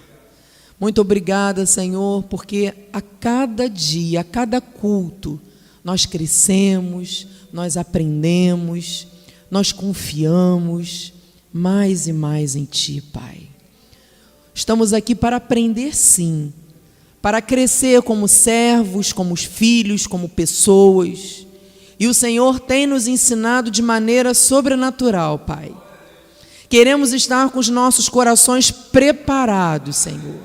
Muito 0.78 1.00
obrigada, 1.00 1.64
Senhor, 1.64 2.24
porque 2.24 2.74
a 2.92 3.00
cada 3.00 3.70
dia, 3.70 4.20
a 4.20 4.24
cada 4.24 4.60
culto, 4.60 5.40
nós 5.82 6.04
crescemos, 6.04 7.26
nós 7.50 7.78
aprendemos, 7.78 9.06
nós 9.50 9.72
confiamos 9.72 11.14
mais 11.50 12.06
e 12.06 12.12
mais 12.12 12.54
em 12.54 12.66
Ti, 12.66 13.00
Pai. 13.00 13.48
Estamos 14.52 14.92
aqui 14.92 15.14
para 15.14 15.36
aprender, 15.36 15.96
sim, 15.96 16.52
para 17.22 17.40
crescer 17.40 18.02
como 18.02 18.26
servos, 18.26 19.12
como 19.12 19.36
filhos, 19.36 20.08
como 20.08 20.28
pessoas. 20.28 21.46
E 21.98 22.08
o 22.08 22.12
Senhor 22.12 22.58
tem 22.58 22.84
nos 22.84 23.06
ensinado 23.06 23.70
de 23.70 23.80
maneira 23.80 24.34
sobrenatural, 24.34 25.38
Pai. 25.38 25.72
Queremos 26.68 27.12
estar 27.12 27.48
com 27.50 27.60
os 27.60 27.68
nossos 27.68 28.08
corações 28.08 28.72
preparados, 28.72 29.96
Senhor, 29.96 30.40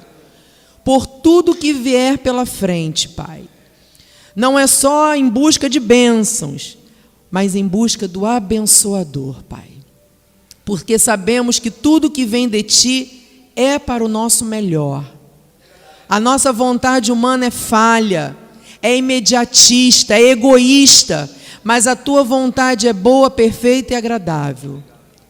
por 0.85 1.07
tudo 1.07 1.55
que 1.55 1.73
vier 1.73 2.19
pela 2.19 2.45
frente, 2.45 3.09
Pai. 3.09 3.45
Não 4.35 4.59
é 4.59 4.67
só 4.67 5.15
em 5.15 5.27
busca 5.27 5.67
de 5.67 5.79
bênçãos, 5.79 6.77
mas 7.31 7.55
em 7.55 7.67
busca 7.67 8.07
do 8.07 8.23
abençoador, 8.23 9.41
Pai. 9.45 9.71
Porque 10.63 10.99
sabemos 10.99 11.57
que 11.57 11.71
tudo 11.71 12.11
que 12.11 12.23
vem 12.23 12.47
de 12.47 12.61
Ti 12.61 13.51
é 13.55 13.79
para 13.79 14.03
o 14.03 14.07
nosso 14.07 14.45
melhor. 14.45 15.16
A 16.09 16.19
nossa 16.19 16.53
vontade 16.53 17.11
humana 17.11 17.47
é 17.47 17.51
falha, 17.51 18.35
é 18.81 18.95
imediatista, 18.95 20.15
é 20.15 20.29
egoísta, 20.29 21.29
mas 21.63 21.87
a 21.87 21.95
Tua 21.95 22.23
vontade 22.23 22.87
é 22.87 22.93
boa, 22.93 23.29
perfeita 23.29 23.93
e 23.93 23.97
agradável. 23.97 24.83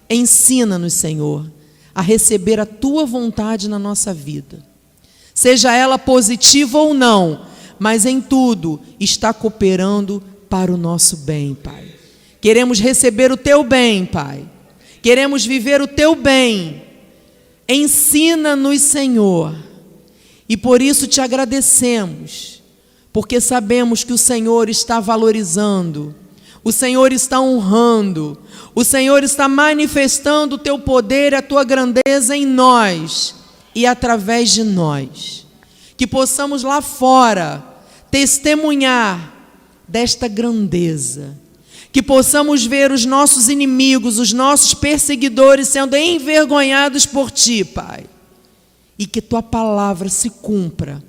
Ensina-nos, 0.10 0.94
Senhor, 0.94 1.46
a 1.94 2.02
receber 2.02 2.60
a 2.60 2.66
tua 2.66 3.06
vontade 3.06 3.68
na 3.68 3.80
nossa 3.80 4.14
vida. 4.14 4.64
Seja 5.34 5.76
ela 5.76 6.00
positiva 6.00 6.78
ou 6.78 6.94
não, 6.94 7.42
mas 7.78 8.06
em 8.06 8.22
tudo 8.22 8.80
está 9.00 9.34
cooperando 9.34 10.24
para 10.50 10.72
o 10.72 10.78
nosso 10.78 11.18
bem, 11.18 11.56
Pai. 11.56 11.86
Queremos 12.40 12.80
receber 12.80 13.32
o 13.32 13.38
teu 13.38 13.64
bem, 13.64 14.06
Pai. 14.06 14.46
Queremos 15.02 15.46
viver 15.46 15.82
o 15.82 15.88
teu 15.88 16.16
bem. 16.16 16.84
Ensina-nos, 17.68 18.82
Senhor. 18.82 19.56
E 20.50 20.56
por 20.56 20.82
isso 20.82 21.08
te 21.08 21.20
agradecemos, 21.20 22.62
porque 23.12 23.42
sabemos 23.42 24.04
que 24.04 24.14
o 24.14 24.18
Senhor 24.18 24.70
está 24.70 25.00
valorizando, 25.00 26.16
o 26.64 26.72
Senhor 26.72 27.12
está 27.12 27.40
honrando, 27.40 28.38
o 28.74 28.84
Senhor 28.84 29.24
está 29.24 29.48
manifestando 29.48 30.56
o 30.56 30.60
teu 30.60 30.80
poder, 30.80 31.34
a 31.34 31.42
tua 31.42 31.64
grandeza 31.64 32.36
em 32.36 32.46
nós 32.46 33.36
e 33.74 33.86
através 33.86 34.52
de 34.52 34.64
nós. 34.64 35.46
Que 35.96 36.06
possamos 36.06 36.64
lá 36.64 36.82
fora 36.82 37.64
testemunhar 38.12 39.34
desta 39.88 40.28
grandeza. 40.28 41.38
Que 41.92 42.04
possamos 42.04 42.66
ver 42.66 42.92
os 42.92 43.06
nossos 43.06 43.50
inimigos, 43.50 44.20
os 44.20 44.34
nossos 44.34 44.74
perseguidores 44.74 45.70
sendo 45.70 45.96
envergonhados 45.96 47.06
por 47.06 47.32
ti, 47.32 47.64
Pai. 47.64 48.06
E 48.98 49.06
que 49.06 49.22
tua 49.22 49.44
palavra 49.44 50.10
se 50.10 50.30
cumpra 50.30 51.04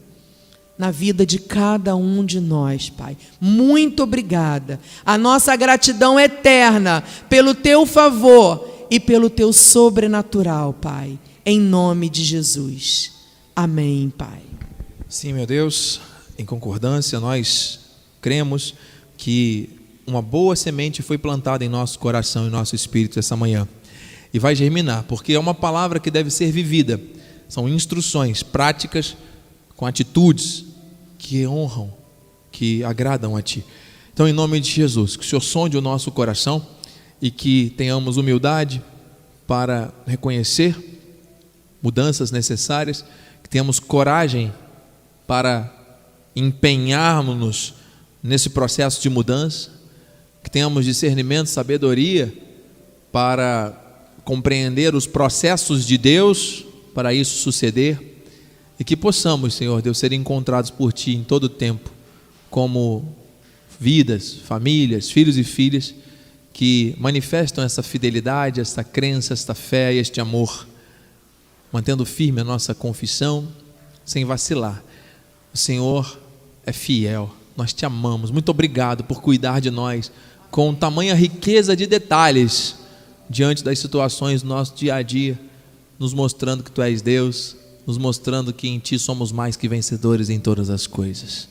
na 0.78 0.92
vida 0.92 1.26
de 1.26 1.38
cada 1.40 1.96
um 1.96 2.24
de 2.24 2.40
nós, 2.40 2.88
Pai. 2.88 3.16
Muito 3.40 4.04
obrigada. 4.04 4.78
A 5.04 5.18
nossa 5.18 5.56
gratidão 5.56 6.18
eterna 6.20 7.02
pelo 7.28 7.54
teu 7.54 7.84
favor 7.84 8.86
e 8.90 9.00
pelo 9.00 9.28
teu 9.28 9.52
sobrenatural, 9.52 10.72
Pai. 10.72 11.18
Em 11.44 11.58
nome 11.58 12.08
de 12.08 12.22
Jesus. 12.22 13.12
Amém, 13.56 14.12
Pai. 14.16 14.42
Sim, 15.08 15.32
meu 15.32 15.46
Deus, 15.46 16.00
em 16.38 16.44
concordância, 16.44 17.18
nós 17.18 17.80
cremos 18.20 18.74
que 19.16 19.70
uma 20.06 20.22
boa 20.22 20.54
semente 20.54 21.02
foi 21.02 21.18
plantada 21.18 21.64
em 21.64 21.68
nosso 21.68 21.98
coração 21.98 22.46
e 22.46 22.50
nosso 22.50 22.74
espírito 22.76 23.18
essa 23.18 23.36
manhã. 23.36 23.66
E 24.32 24.38
vai 24.38 24.54
germinar, 24.54 25.04
porque 25.04 25.32
é 25.32 25.38
uma 25.38 25.54
palavra 25.54 25.98
que 25.98 26.10
deve 26.10 26.30
ser 26.30 26.52
vivida. 26.52 27.00
São 27.48 27.68
instruções 27.68 28.42
práticas 28.42 29.16
com 29.76 29.86
atitudes 29.86 30.64
que 31.18 31.46
honram, 31.46 31.92
que 32.52 32.84
agradam 32.84 33.36
a 33.36 33.42
Ti. 33.42 33.64
Então, 34.12 34.28
em 34.28 34.32
nome 34.32 34.60
de 34.60 34.70
Jesus, 34.70 35.16
que 35.16 35.24
o 35.24 35.28
Senhor 35.28 35.40
sonde 35.40 35.76
o 35.76 35.80
nosso 35.80 36.10
coração 36.10 36.66
e 37.22 37.30
que 37.30 37.70
tenhamos 37.76 38.16
humildade 38.16 38.82
para 39.46 39.92
reconhecer 40.06 40.76
mudanças 41.82 42.30
necessárias, 42.30 43.04
que 43.42 43.48
tenhamos 43.48 43.80
coragem 43.80 44.52
para 45.26 45.72
empenharmos-nos 46.34 47.74
nesse 48.22 48.50
processo 48.50 49.00
de 49.00 49.08
mudança, 49.08 49.70
que 50.42 50.50
tenhamos 50.50 50.84
discernimento, 50.84 51.46
sabedoria 51.46 52.32
para 53.10 53.72
compreender 54.24 54.94
os 54.94 55.06
processos 55.06 55.86
de 55.86 55.96
Deus 55.96 56.64
para 56.94 57.12
isso 57.12 57.38
suceder 57.38 57.98
e 58.78 58.84
que 58.84 58.96
possamos, 58.96 59.54
Senhor 59.54 59.82
Deus, 59.82 59.98
ser 59.98 60.12
encontrados 60.12 60.70
por 60.70 60.92
Ti 60.92 61.16
em 61.16 61.24
todo 61.24 61.44
o 61.44 61.48
tempo, 61.48 61.90
como 62.50 63.16
vidas, 63.78 64.34
famílias, 64.34 65.10
filhos 65.10 65.36
e 65.36 65.44
filhas 65.44 65.94
que 66.52 66.94
manifestam 66.98 67.62
essa 67.62 67.82
fidelidade, 67.82 68.60
essa 68.60 68.82
crença, 68.82 69.32
esta 69.32 69.54
fé 69.54 69.94
e 69.94 69.98
este 69.98 70.20
amor, 70.20 70.66
mantendo 71.72 72.04
firme 72.04 72.40
a 72.40 72.44
nossa 72.44 72.74
confissão, 72.74 73.46
sem 74.04 74.24
vacilar. 74.24 74.82
O 75.54 75.56
Senhor 75.56 76.18
é 76.66 76.72
fiel, 76.72 77.32
nós 77.56 77.72
te 77.72 77.86
amamos. 77.86 78.30
Muito 78.30 78.48
obrigado 78.48 79.04
por 79.04 79.20
cuidar 79.20 79.60
de 79.60 79.70
nós 79.70 80.10
com 80.50 80.74
tamanha 80.74 81.14
riqueza 81.14 81.76
de 81.76 81.86
detalhes 81.86 82.76
diante 83.28 83.62
das 83.62 83.78
situações 83.78 84.42
do 84.42 84.48
nosso 84.48 84.74
dia 84.74 84.94
a 84.94 85.02
dia, 85.02 85.38
nos 85.98 86.14
mostrando 86.14 86.62
que 86.62 86.70
Tu 86.70 86.82
és 86.82 87.02
Deus 87.02 87.56
nos 87.88 87.96
mostrando 87.96 88.52
que 88.52 88.68
em 88.68 88.78
Ti 88.78 88.98
somos 88.98 89.32
mais 89.32 89.56
que 89.56 89.66
vencedores 89.66 90.28
em 90.28 90.38
todas 90.38 90.68
as 90.68 90.86
coisas. 90.86 91.48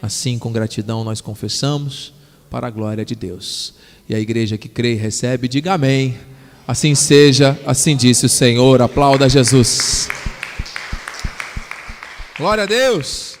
Assim, 0.00 0.38
com 0.38 0.52
gratidão, 0.52 1.02
nós 1.02 1.20
confessamos 1.20 2.14
para 2.48 2.68
a 2.68 2.70
glória 2.70 3.04
de 3.04 3.16
Deus. 3.16 3.74
E 4.08 4.14
a 4.14 4.20
igreja 4.20 4.56
que 4.56 4.68
crê 4.68 4.92
e 4.92 4.96
recebe, 4.96 5.48
diga 5.48 5.74
amém. 5.74 6.16
Assim 6.64 6.94
seja, 6.94 7.58
assim 7.66 7.96
disse 7.96 8.24
o 8.24 8.28
Senhor. 8.28 8.80
Aplauda 8.80 9.28
Jesus. 9.28 10.08
Glória 12.38 12.62
a 12.62 12.66
Deus. 12.66 13.39